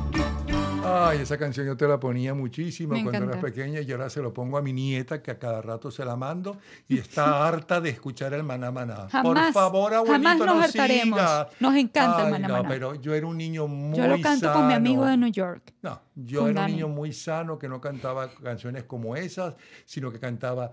Ay, 0.93 1.19
esa 1.19 1.37
canción 1.37 1.65
yo 1.65 1.77
te 1.77 1.87
la 1.87 1.99
ponía 1.99 2.33
muchísimo 2.33 2.93
Me 2.93 3.03
cuando 3.03 3.25
eras 3.31 3.37
pequeña 3.43 3.81
y 3.81 3.91
ahora 3.91 4.09
se 4.09 4.21
lo 4.21 4.33
pongo 4.33 4.57
a 4.57 4.61
mi 4.61 4.73
nieta 4.73 5.21
que 5.21 5.31
a 5.31 5.39
cada 5.39 5.61
rato 5.61 5.89
se 5.91 6.03
la 6.05 6.15
mando 6.15 6.57
y 6.87 6.97
está 6.97 7.47
harta 7.47 7.79
de 7.81 7.89
escuchar 7.89 8.33
el 8.33 8.43
maná 8.43 8.71
maná. 8.71 9.07
Por 9.23 9.37
favor, 9.53 9.93
abuelito, 9.93 10.13
jamás 10.29 10.37
nos 10.37 10.47
no 10.47 10.61
hartaremos. 10.61 11.19
siga. 11.19 11.49
Nos 11.59 11.75
encanta 11.75 12.25
el 12.25 12.31
maná 12.31 12.47
no, 12.47 12.53
maná. 12.55 12.69
pero 12.69 12.95
yo 12.95 13.13
era 13.15 13.25
un 13.27 13.37
niño 13.37 13.67
muy 13.67 13.97
Yo 13.97 14.07
lo 14.07 14.21
canto 14.21 14.51
con 14.53 14.67
mi 14.67 14.73
amigo 14.73 15.03
sano. 15.03 15.11
de 15.11 15.17
New 15.17 15.31
York. 15.31 15.73
No, 15.81 16.01
yo 16.15 16.41
Con 16.41 16.49
era 16.51 16.61
un 16.65 16.67
niño 16.71 16.87
muy 16.89 17.13
sano 17.13 17.57
que 17.57 17.67
no 17.69 17.79
cantaba 17.81 18.29
canciones 18.29 18.83
como 18.83 19.15
esas, 19.15 19.55
sino 19.85 20.11
que 20.11 20.19
cantaba, 20.19 20.71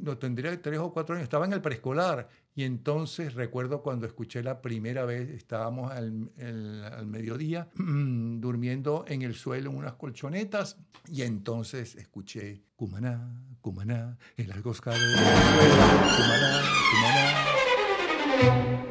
no 0.00 0.18
tendría 0.18 0.60
tres 0.60 0.78
o 0.78 0.92
cuatro 0.92 1.14
años, 1.14 1.24
estaba 1.24 1.46
en 1.46 1.52
el 1.54 1.60
preescolar 1.62 2.28
y 2.54 2.64
entonces 2.64 3.34
recuerdo 3.34 3.82
cuando 3.82 4.06
escuché 4.06 4.42
la 4.42 4.60
primera 4.60 5.04
vez, 5.04 5.30
estábamos 5.30 5.90
al, 5.90 6.30
el- 6.36 6.84
al 6.84 7.06
mediodía 7.06 7.68
durmiendo 7.76 9.04
en 9.08 9.22
el 9.22 9.34
suelo 9.34 9.70
en 9.70 9.76
unas 9.76 9.94
colchonetas 9.94 10.76
y 11.08 11.22
entonces 11.22 11.94
escuché 11.96 12.62
Cumaná, 12.76 13.32
Cumaná, 13.60 14.18
del 14.36 14.52
suelo, 14.52 14.96
Cumaná, 16.16 16.62
Cumaná. 16.90 18.81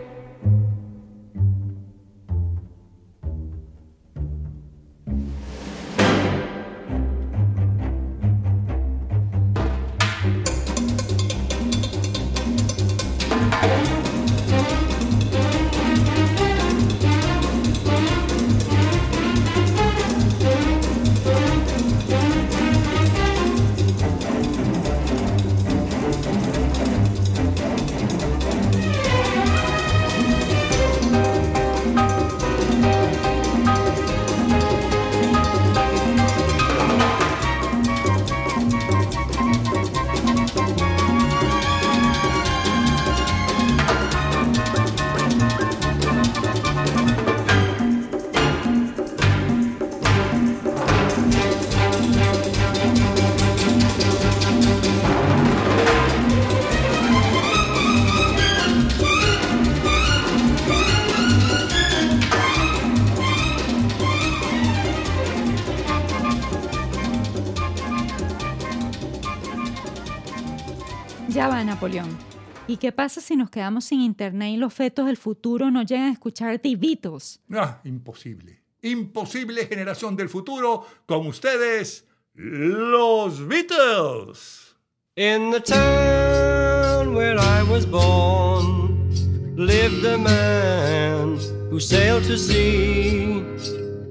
¿Y 72.72 72.78
qué 72.78 72.94
pasa 72.94 73.20
si 73.20 73.36
nos 73.36 73.50
quedamos 73.50 73.84
sin 73.84 74.00
internet 74.00 74.54
y 74.54 74.56
los 74.56 74.74
fetos 74.74 75.06
del 75.06 75.18
futuro 75.18 75.70
no 75.70 75.84
llegan 75.84 76.08
a 76.08 76.14
escuchar 76.14 76.58
The 76.58 76.78
Beatles? 76.78 77.42
Ah, 77.52 77.82
imposible. 77.84 78.62
Imposible 78.82 79.66
generación 79.66 80.16
del 80.16 80.30
futuro 80.30 80.86
con 81.06 81.28
ustedes, 81.28 82.06
los 82.34 83.46
Beatles. 83.46 84.78
In 85.18 85.52
the 85.52 85.60
town 85.60 87.14
where 87.14 87.38
I 87.38 87.62
was 87.70 87.86
born 87.86 89.12
lived 89.58 90.06
a 90.06 90.18
man 90.18 91.40
who 91.70 91.78
sailed 91.78 92.24
to 92.24 92.38
sea, 92.38 93.44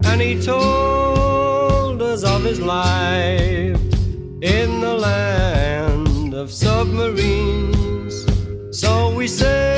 and 0.04 0.20
he 0.20 0.38
told 0.38 2.02
us 2.02 2.24
of 2.24 2.44
his 2.44 2.60
life 2.60 3.80
in 4.42 4.80
the 4.82 4.98
land 4.98 6.34
of 6.34 6.52
submarines. 6.52 7.79
So 8.80 9.10
we 9.10 9.26
sailed 9.28 9.69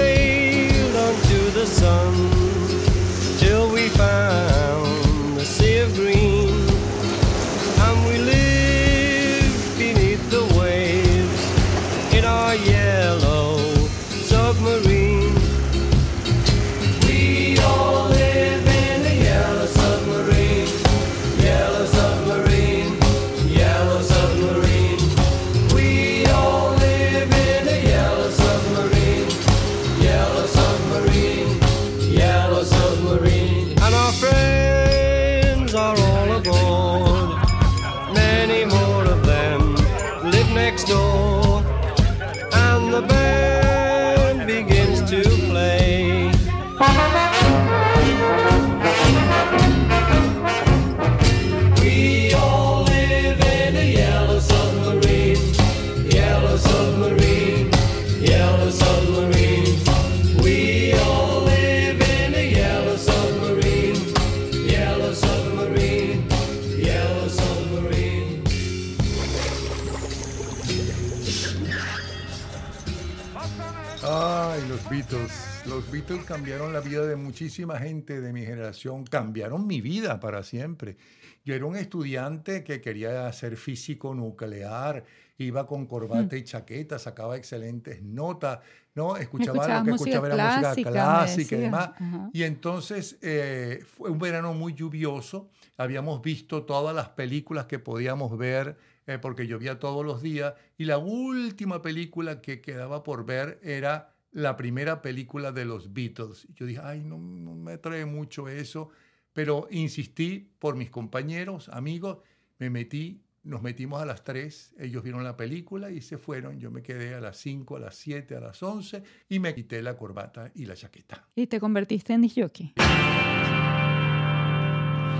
Beatles 75.92 76.24
cambiaron 76.24 76.72
la 76.72 76.80
vida 76.80 77.06
de 77.06 77.16
muchísima 77.16 77.78
gente 77.78 78.22
de 78.22 78.32
mi 78.32 78.46
generación, 78.46 79.04
cambiaron 79.04 79.66
mi 79.66 79.82
vida 79.82 80.20
para 80.20 80.42
siempre. 80.42 80.96
Yo 81.44 81.54
era 81.54 81.66
un 81.66 81.76
estudiante 81.76 82.64
que 82.64 82.80
quería 82.80 83.30
ser 83.34 83.58
físico 83.58 84.14
nuclear, 84.14 85.04
iba 85.36 85.66
con 85.66 85.84
corbata 85.84 86.34
y 86.34 86.44
chaqueta, 86.44 86.98
sacaba 86.98 87.36
excelentes 87.36 88.00
notas, 88.02 88.60
¿no? 88.94 89.18
Escuchaba 89.18 89.58
Escuchaba 89.58 89.78
lo 89.80 89.84
que 89.84 89.90
escuchaba 89.90 90.26
era 90.28 90.70
música 90.70 90.90
clásica, 90.90 91.56
y 91.56 91.60
demás. 91.60 91.90
Ajá. 91.94 92.30
Y 92.32 92.44
entonces 92.44 93.18
eh, 93.20 93.84
fue 93.86 94.08
un 94.08 94.18
verano 94.18 94.54
muy 94.54 94.72
lluvioso. 94.72 95.50
Habíamos 95.76 96.22
visto 96.22 96.62
todas 96.62 96.96
las 96.96 97.10
películas 97.10 97.66
que 97.66 97.78
podíamos 97.78 98.38
ver 98.38 98.78
eh, 99.06 99.18
porque 99.18 99.46
llovía 99.46 99.78
todos 99.78 100.06
los 100.06 100.22
días. 100.22 100.54
Y 100.78 100.86
la 100.86 100.96
última 100.96 101.82
película 101.82 102.40
que 102.40 102.62
quedaba 102.62 103.02
por 103.02 103.26
ver 103.26 103.60
era 103.62 104.11
la 104.32 104.56
primera 104.56 105.02
película 105.02 105.52
de 105.52 105.64
los 105.64 105.92
Beatles. 105.92 106.48
Yo 106.54 106.66
dije, 106.66 106.80
ay, 106.82 107.02
no, 107.04 107.18
no 107.18 107.54
me 107.54 107.72
atrae 107.72 108.04
mucho 108.06 108.48
eso. 108.48 108.90
Pero 109.32 109.68
insistí 109.70 110.50
por 110.58 110.76
mis 110.76 110.90
compañeros, 110.90 111.68
amigos, 111.68 112.18
me 112.58 112.70
metí. 112.70 113.22
Nos 113.44 113.60
metimos 113.60 114.00
a 114.00 114.06
las 114.06 114.22
3, 114.22 114.76
ellos 114.78 115.02
vieron 115.02 115.24
la 115.24 115.36
película 115.36 115.90
y 115.90 116.00
se 116.00 116.16
fueron. 116.16 116.60
Yo 116.60 116.70
me 116.70 116.80
quedé 116.80 117.14
a 117.14 117.20
las 117.20 117.38
5, 117.38 117.76
a 117.76 117.80
las 117.80 117.96
7, 117.96 118.36
a 118.36 118.40
las 118.40 118.62
11 118.62 119.02
y 119.28 119.40
me 119.40 119.52
quité 119.52 119.82
la 119.82 119.96
corbata 119.96 120.52
y 120.54 120.64
la 120.64 120.76
chaqueta. 120.76 121.26
Y 121.34 121.48
te 121.48 121.58
convertiste 121.58 122.12
en 122.12 122.20
disc 122.22 122.38
jockey. 122.38 122.74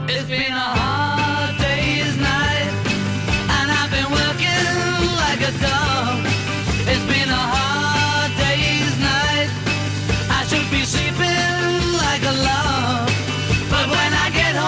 It's 0.08 0.28
been 0.28 0.52
a 0.52 0.74
hard 0.74 1.58
day's 1.58 2.16
night, 2.16 2.70
and 3.50 3.70
I've 3.72 3.90
been 3.90 4.10
working 4.12 4.66
like 5.16 5.42
a 5.42 5.52
dog. 5.60 6.31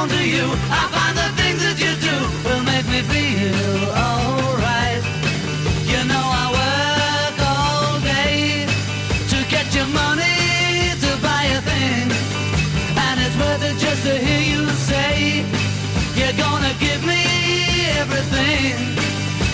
Home 0.04 0.18
to 0.18 0.28
you, 0.28 0.44
I 0.68 0.84
find 0.92 1.16
the 1.16 1.30
things 1.40 1.64
that 1.64 1.80
you 1.80 1.92
do 1.96 2.16
will 2.44 2.60
make 2.68 2.84
me 2.92 3.00
feel 3.08 3.88
alright. 3.88 5.00
You 5.88 6.00
know 6.04 6.20
I 6.20 6.44
work 6.60 7.36
all 7.40 7.96
day 8.04 8.68
to 9.32 9.38
get 9.48 9.64
your 9.72 9.88
money 9.96 10.92
to 11.00 11.10
buy 11.24 11.44
a 11.56 11.60
thing. 11.64 12.12
And 13.00 13.16
it's 13.16 13.32
worth 13.40 13.64
it 13.64 13.80
just 13.80 14.04
to 14.04 14.12
hear 14.20 14.44
you 14.44 14.68
say 14.92 15.40
You're 16.20 16.36
gonna 16.36 16.76
give 16.76 17.00
me 17.08 17.24
everything 17.96 18.76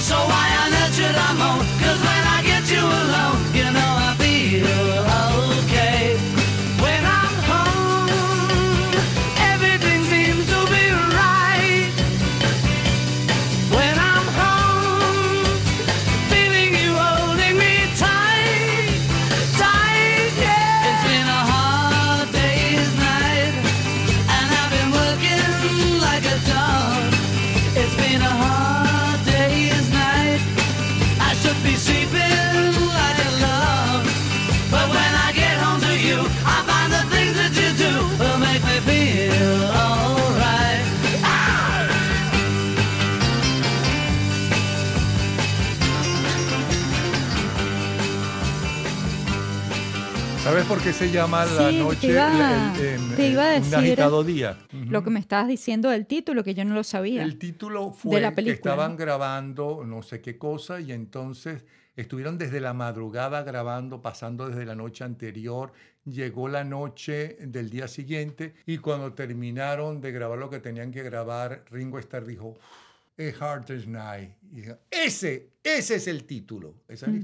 So 0.03 0.19
why 0.19 0.47
on 0.67 0.75
earth 0.83 0.95
should 0.99 1.15
I 1.15 1.31
moan? 1.39 1.63
Cause 1.79 2.01
when 2.03 2.23
I 2.27 2.39
get 2.43 2.65
you 2.75 2.83
alone 2.83 3.50
¿Sabes 50.81 50.95
por 50.97 50.99
qué 50.99 51.07
se 51.07 51.13
llama 51.13 51.45
la 51.45 51.69
Sí, 51.69 51.77
te 51.77 51.83
noche 51.83 52.07
iba- 52.09 52.73
el- 52.81 53.17
te 53.17 53.29
iba 53.29 53.45
a 53.53 53.57
un 53.57 53.61
decir 53.63 53.75
agitado 53.77 54.25
día? 54.25 54.59
Lo 54.89 55.05
que 55.05 55.11
me 55.11 55.21
estabas 55.21 55.49
diciendo 55.49 55.91
del 55.91 56.07
título, 56.07 56.43
que 56.43 56.55
yo 56.55 56.65
no 56.65 56.75
lo 56.75 56.85
sabía. 56.85 57.23
El 57.23 57.39
título 57.39 57.93
fue 57.93 58.17
de 58.17 58.23
la 58.23 58.31
que 58.31 58.37
película. 58.37 58.55
estaban 58.73 58.97
grabando 58.97 59.85
no 59.87 60.03
sé 60.03 60.23
qué 60.23 60.39
cosa 60.39 60.81
y 60.81 60.93
entonces 60.93 61.65
estuvieron 61.97 62.39
desde 62.39 62.61
la 62.61 62.73
madrugada 62.73 63.43
grabando, 63.43 64.01
pasando 64.01 64.49
desde 64.49 64.65
la 64.65 64.75
noche 64.75 65.05
anterior. 65.05 65.73
Llegó 66.07 66.49
la 66.49 66.65
noche 66.65 67.37
del 67.41 67.69
día 67.69 67.87
siguiente 67.87 68.55
y 68.65 68.79
cuando 68.79 69.13
terminaron 69.13 70.01
de 70.01 70.13
grabar 70.13 70.39
lo 70.39 70.49
que 70.49 70.61
tenían 70.61 70.91
que 70.93 71.03
grabar, 71.03 71.63
Ringo 71.71 71.99
Starr 71.99 72.25
dijo, 72.25 72.59
A 73.19 73.45
Hard 73.45 73.71
Night. 73.87 74.31
Y 74.51 74.63
dijo, 74.63 74.77
ese, 74.91 75.51
ese 75.63 75.97
es 75.97 76.07
el 76.07 76.25
título, 76.25 76.77
esa 76.89 77.05
es 77.07 77.13
la 77.13 77.19
Mm. 77.19 77.21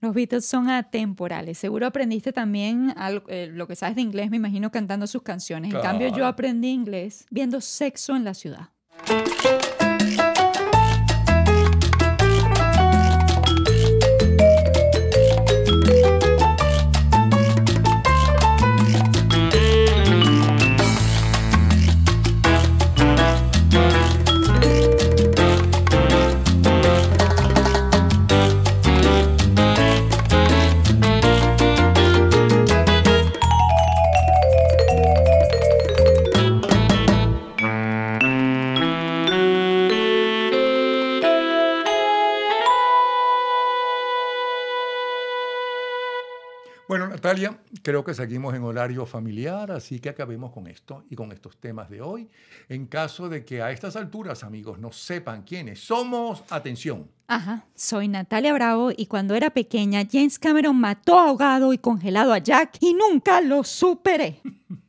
Los 0.00 0.14
Beatles 0.14 0.46
son 0.46 0.70
atemporales. 0.70 1.58
Seguro 1.58 1.86
aprendiste 1.86 2.32
también 2.32 2.92
algo- 2.96 3.26
eh, 3.28 3.50
lo 3.52 3.66
que 3.66 3.76
sabes 3.76 3.96
de 3.96 4.02
inglés, 4.02 4.30
me 4.30 4.36
imagino, 4.38 4.70
cantando 4.70 5.06
sus 5.06 5.22
canciones. 5.22 5.74
En 5.74 5.80
cambio, 5.80 6.08
yo 6.08 6.26
aprendí 6.26 6.68
inglés 6.70 7.26
viendo 7.30 7.60
sexo 7.60 8.16
en 8.16 8.24
la 8.24 8.32
ciudad. 8.34 8.70
Natalia, 47.30 47.60
creo 47.84 48.02
que 48.02 48.12
seguimos 48.12 48.56
en 48.56 48.64
horario 48.64 49.06
familiar, 49.06 49.70
así 49.70 50.00
que 50.00 50.08
acabemos 50.08 50.50
con 50.50 50.66
esto 50.66 51.04
y 51.08 51.14
con 51.14 51.30
estos 51.30 51.56
temas 51.58 51.88
de 51.88 52.02
hoy. 52.02 52.28
En 52.68 52.86
caso 52.86 53.28
de 53.28 53.44
que 53.44 53.62
a 53.62 53.70
estas 53.70 53.94
alturas, 53.94 54.42
amigos, 54.42 54.80
no 54.80 54.90
sepan 54.90 55.42
quiénes 55.42 55.78
somos, 55.78 56.42
atención. 56.50 57.08
Ajá, 57.28 57.66
soy 57.76 58.08
Natalia 58.08 58.52
Bravo 58.52 58.90
y 58.96 59.06
cuando 59.06 59.36
era 59.36 59.50
pequeña 59.50 60.02
James 60.10 60.40
Cameron 60.40 60.74
mató 60.74 61.20
ahogado 61.20 61.72
y 61.72 61.78
congelado 61.78 62.32
a 62.32 62.38
Jack 62.38 62.78
y 62.80 62.94
nunca 62.94 63.40
lo 63.40 63.62
superé. 63.62 64.40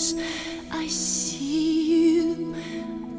I 0.00 0.86
see 0.86 1.92
you, 1.92 2.54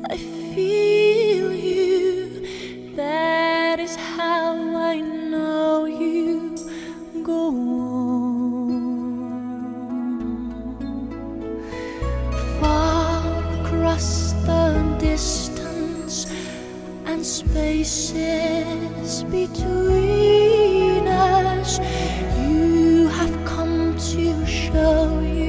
I 0.10 0.18
feel 0.18 1.54
you. 1.54 2.96
That 2.96 3.80
is 3.80 3.96
how 3.96 4.56
I 4.78 5.00
know 5.00 5.86
you 5.86 6.56
go 7.22 7.50
on. 7.50 8.72
Far 12.60 13.22
across 13.62 14.32
the 14.48 14.96
distance 14.98 16.26
and 17.06 17.24
spaces 17.24 19.24
between 19.26 21.08
us. 21.08 21.78
You 22.40 23.08
have 23.10 23.46
come 23.46 23.96
to 24.14 24.46
show 24.48 25.20
you 25.20 25.41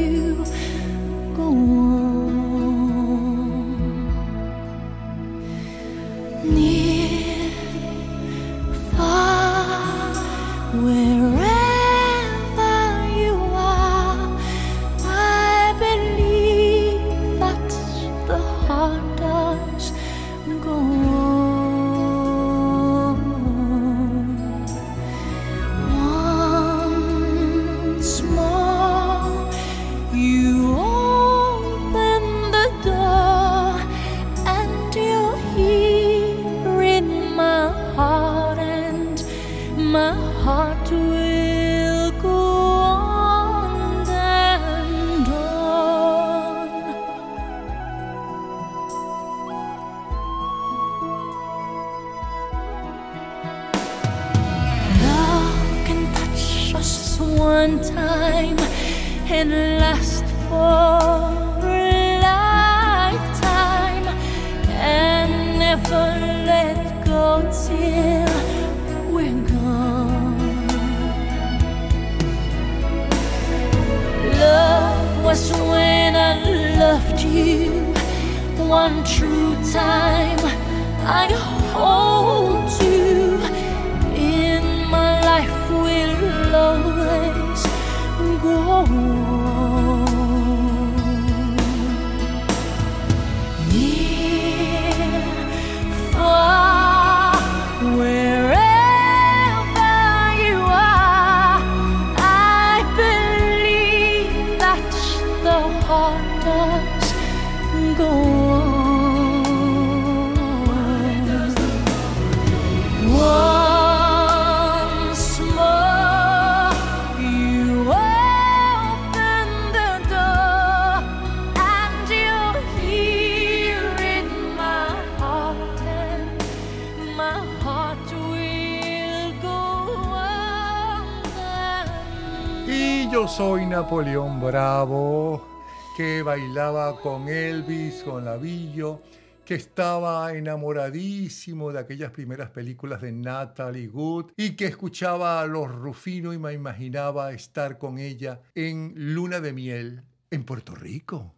Napoleón 133.92 134.40
Bravo, 134.40 135.46
que 135.94 136.22
bailaba 136.22 136.98
con 136.98 137.28
Elvis, 137.28 138.02
con 138.02 138.24
Lavillo, 138.24 139.02
que 139.44 139.54
estaba 139.54 140.32
enamoradísimo 140.32 141.70
de 141.72 141.80
aquellas 141.80 142.10
primeras 142.10 142.48
películas 142.48 143.02
de 143.02 143.12
Natalie 143.12 143.88
Wood 143.88 144.30
y 144.34 144.56
que 144.56 144.64
escuchaba 144.64 145.42
a 145.42 145.46
los 145.46 145.70
Rufino 145.70 146.32
y 146.32 146.38
me 146.38 146.54
imaginaba 146.54 147.32
estar 147.32 147.76
con 147.76 147.98
ella 147.98 148.40
en 148.54 148.94
Luna 148.96 149.40
de 149.40 149.52
Miel 149.52 150.04
en 150.30 150.44
Puerto 150.44 150.74
Rico. 150.74 151.34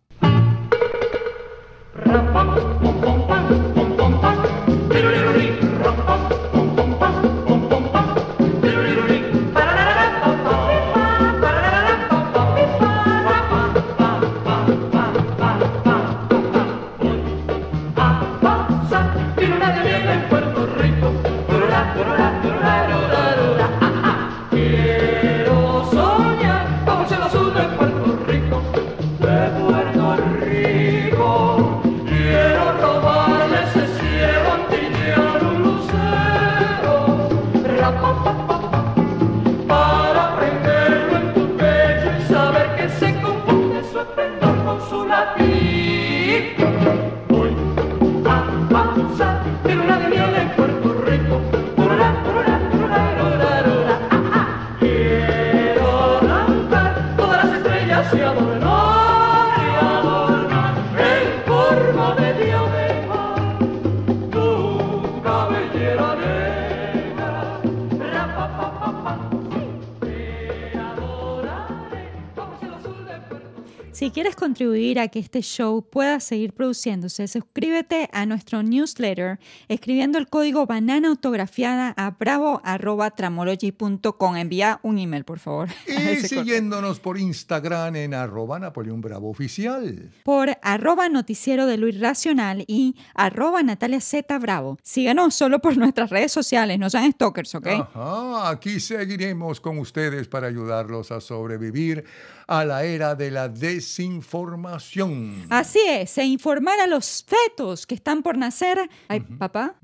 Que 75.08 75.18
este 75.18 75.42
show 75.42 75.82
pueda 75.88 76.20
seguir 76.20 76.52
produciéndose, 76.52 77.26
suscríbete 77.28 78.08
a 78.12 78.26
nuestro 78.26 78.62
newsletter 78.62 79.38
escribiendo 79.68 80.18
el 80.18 80.28
código 80.28 80.66
banana 80.66 81.08
autografiada 81.08 81.94
a 81.96 82.10
bravo.tramology.com. 82.10 84.36
Envía 84.36 84.80
un 84.82 84.98
email, 84.98 85.24
por 85.24 85.38
favor. 85.38 85.68
Y 86.14 86.16
siguiéndonos 86.26 87.00
por 87.00 87.18
Instagram 87.18 87.96
en 87.96 88.14
arroba 88.14 88.58
Napoleón 88.58 89.00
Bravo 89.00 89.30
Oficial. 89.30 90.10
por 90.22 90.56
arroba 90.62 91.08
noticiero 91.08 91.66
de 91.66 91.76
Luis 91.76 92.00
Racional 92.00 92.64
y 92.66 92.96
arroba 93.14 93.62
Natalia 93.62 94.00
Z 94.00 94.38
Bravo. 94.38 94.78
Síganos 94.82 95.34
solo 95.34 95.60
por 95.60 95.76
nuestras 95.76 96.10
redes 96.10 96.32
sociales, 96.32 96.78
no 96.78 96.90
sean 96.90 97.10
stalkers, 97.12 97.54
¿ok? 97.54 97.66
Ajá, 97.66 98.50
aquí 98.50 98.80
seguiremos 98.80 99.60
con 99.60 99.78
ustedes 99.78 100.28
para 100.28 100.46
ayudarlos 100.46 101.10
a 101.10 101.20
sobrevivir 101.20 102.04
a 102.46 102.64
la 102.64 102.84
era 102.84 103.14
de 103.14 103.30
la 103.30 103.48
desinformación. 103.48 105.46
Así 105.50 105.78
es, 105.88 106.18
e 106.18 106.24
informar 106.24 106.78
a 106.80 106.86
los 106.86 107.24
fetos 107.26 107.86
que 107.86 107.94
están 107.94 108.22
por 108.22 108.36
nacer. 108.36 108.78
Ay, 109.08 109.20
papá, 109.20 109.76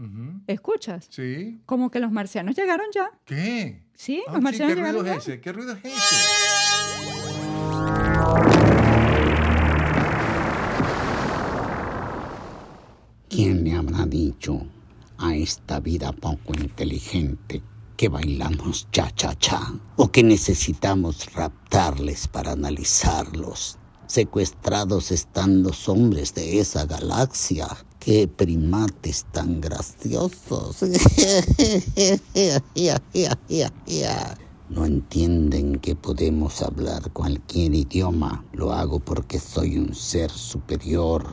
¿escuchas? 0.47 1.07
Sí. 1.11 1.61
Como 1.67 1.91
que 1.91 2.01
los 2.01 2.13
marcianos 2.13 2.55
llegaron 2.57 2.87
ya. 2.95 3.11
¿Qué? 3.25 3.83
Sí, 3.95 4.23
Ah, 4.27 4.33
los 4.33 4.39
sí, 4.39 4.43
marcianos 4.45 4.75
¿Qué 4.75 4.81
ruido 4.83 4.93
llegaron 5.03 5.19
es 5.19 5.27
ya. 5.27 5.33
ese? 5.33 5.41
¿Qué 5.41 5.53
ruido 5.53 5.73
es 5.73 5.85
ese? 5.85 7.31
¿Quién 13.29 13.65
le 13.65 13.75
habrá 13.75 14.05
dicho 14.07 14.61
a 15.19 15.35
esta 15.35 15.81
vida 15.81 16.13
poco 16.13 16.53
inteligente 16.55 17.63
que 18.01 18.09
bailamos 18.09 18.89
cha-cha-cha? 18.93 19.61
¿O 19.97 20.11
que 20.11 20.23
necesitamos 20.23 21.31
raptarles 21.35 22.29
para 22.29 22.53
analizarlos? 22.53 23.77
Secuestrados 24.07 25.11
están 25.11 25.63
los 25.63 25.87
hombres 25.87 26.33
de 26.33 26.61
esa 26.61 26.87
galaxia. 26.87 27.69
¡Qué 27.99 28.27
primates 28.27 29.27
tan 29.33 29.61
graciosos! 29.61 30.79
No 34.71 34.87
entienden 34.87 35.79
que 35.81 35.95
podemos 35.95 36.63
hablar 36.63 37.13
cualquier 37.13 37.75
idioma. 37.75 38.47
Lo 38.55 38.73
hago 38.73 39.01
porque 39.01 39.39
soy 39.39 39.77
un 39.77 39.95
ser 39.95 40.31
superior, 40.31 41.27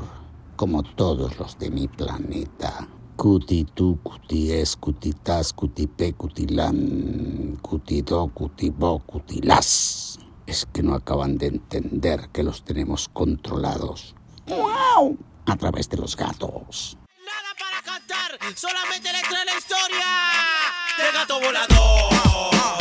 como 0.57 0.83
todos 0.83 1.39
los 1.39 1.57
de 1.59 1.69
mi 1.69 1.87
planeta. 1.87 2.89
Cutitú, 3.17 3.99
cuties, 4.03 4.75
cutitas, 4.75 5.51
cutipé, 5.51 6.13
cutilán, 6.13 7.57
cutidó, 7.63 8.27
cutibó, 8.27 8.99
cutilás. 8.99 10.19
Es 10.45 10.67
que 10.71 10.83
no 10.83 10.93
acaban 10.93 11.39
de 11.39 11.47
entender 11.47 12.29
que 12.31 12.43
los 12.43 12.63
tenemos 12.63 13.09
controlados. 13.09 14.13
¡Wow! 14.45 15.17
A 15.47 15.55
través 15.55 15.89
de 15.89 15.97
los 15.97 16.15
gatos. 16.15 16.95
Solamente 18.55 19.11
le 19.11 19.21
trae 19.27 19.45
la 19.45 19.57
historia 19.57 20.05
del 20.99 21.13
gato 21.13 21.39
volador. 21.41 22.76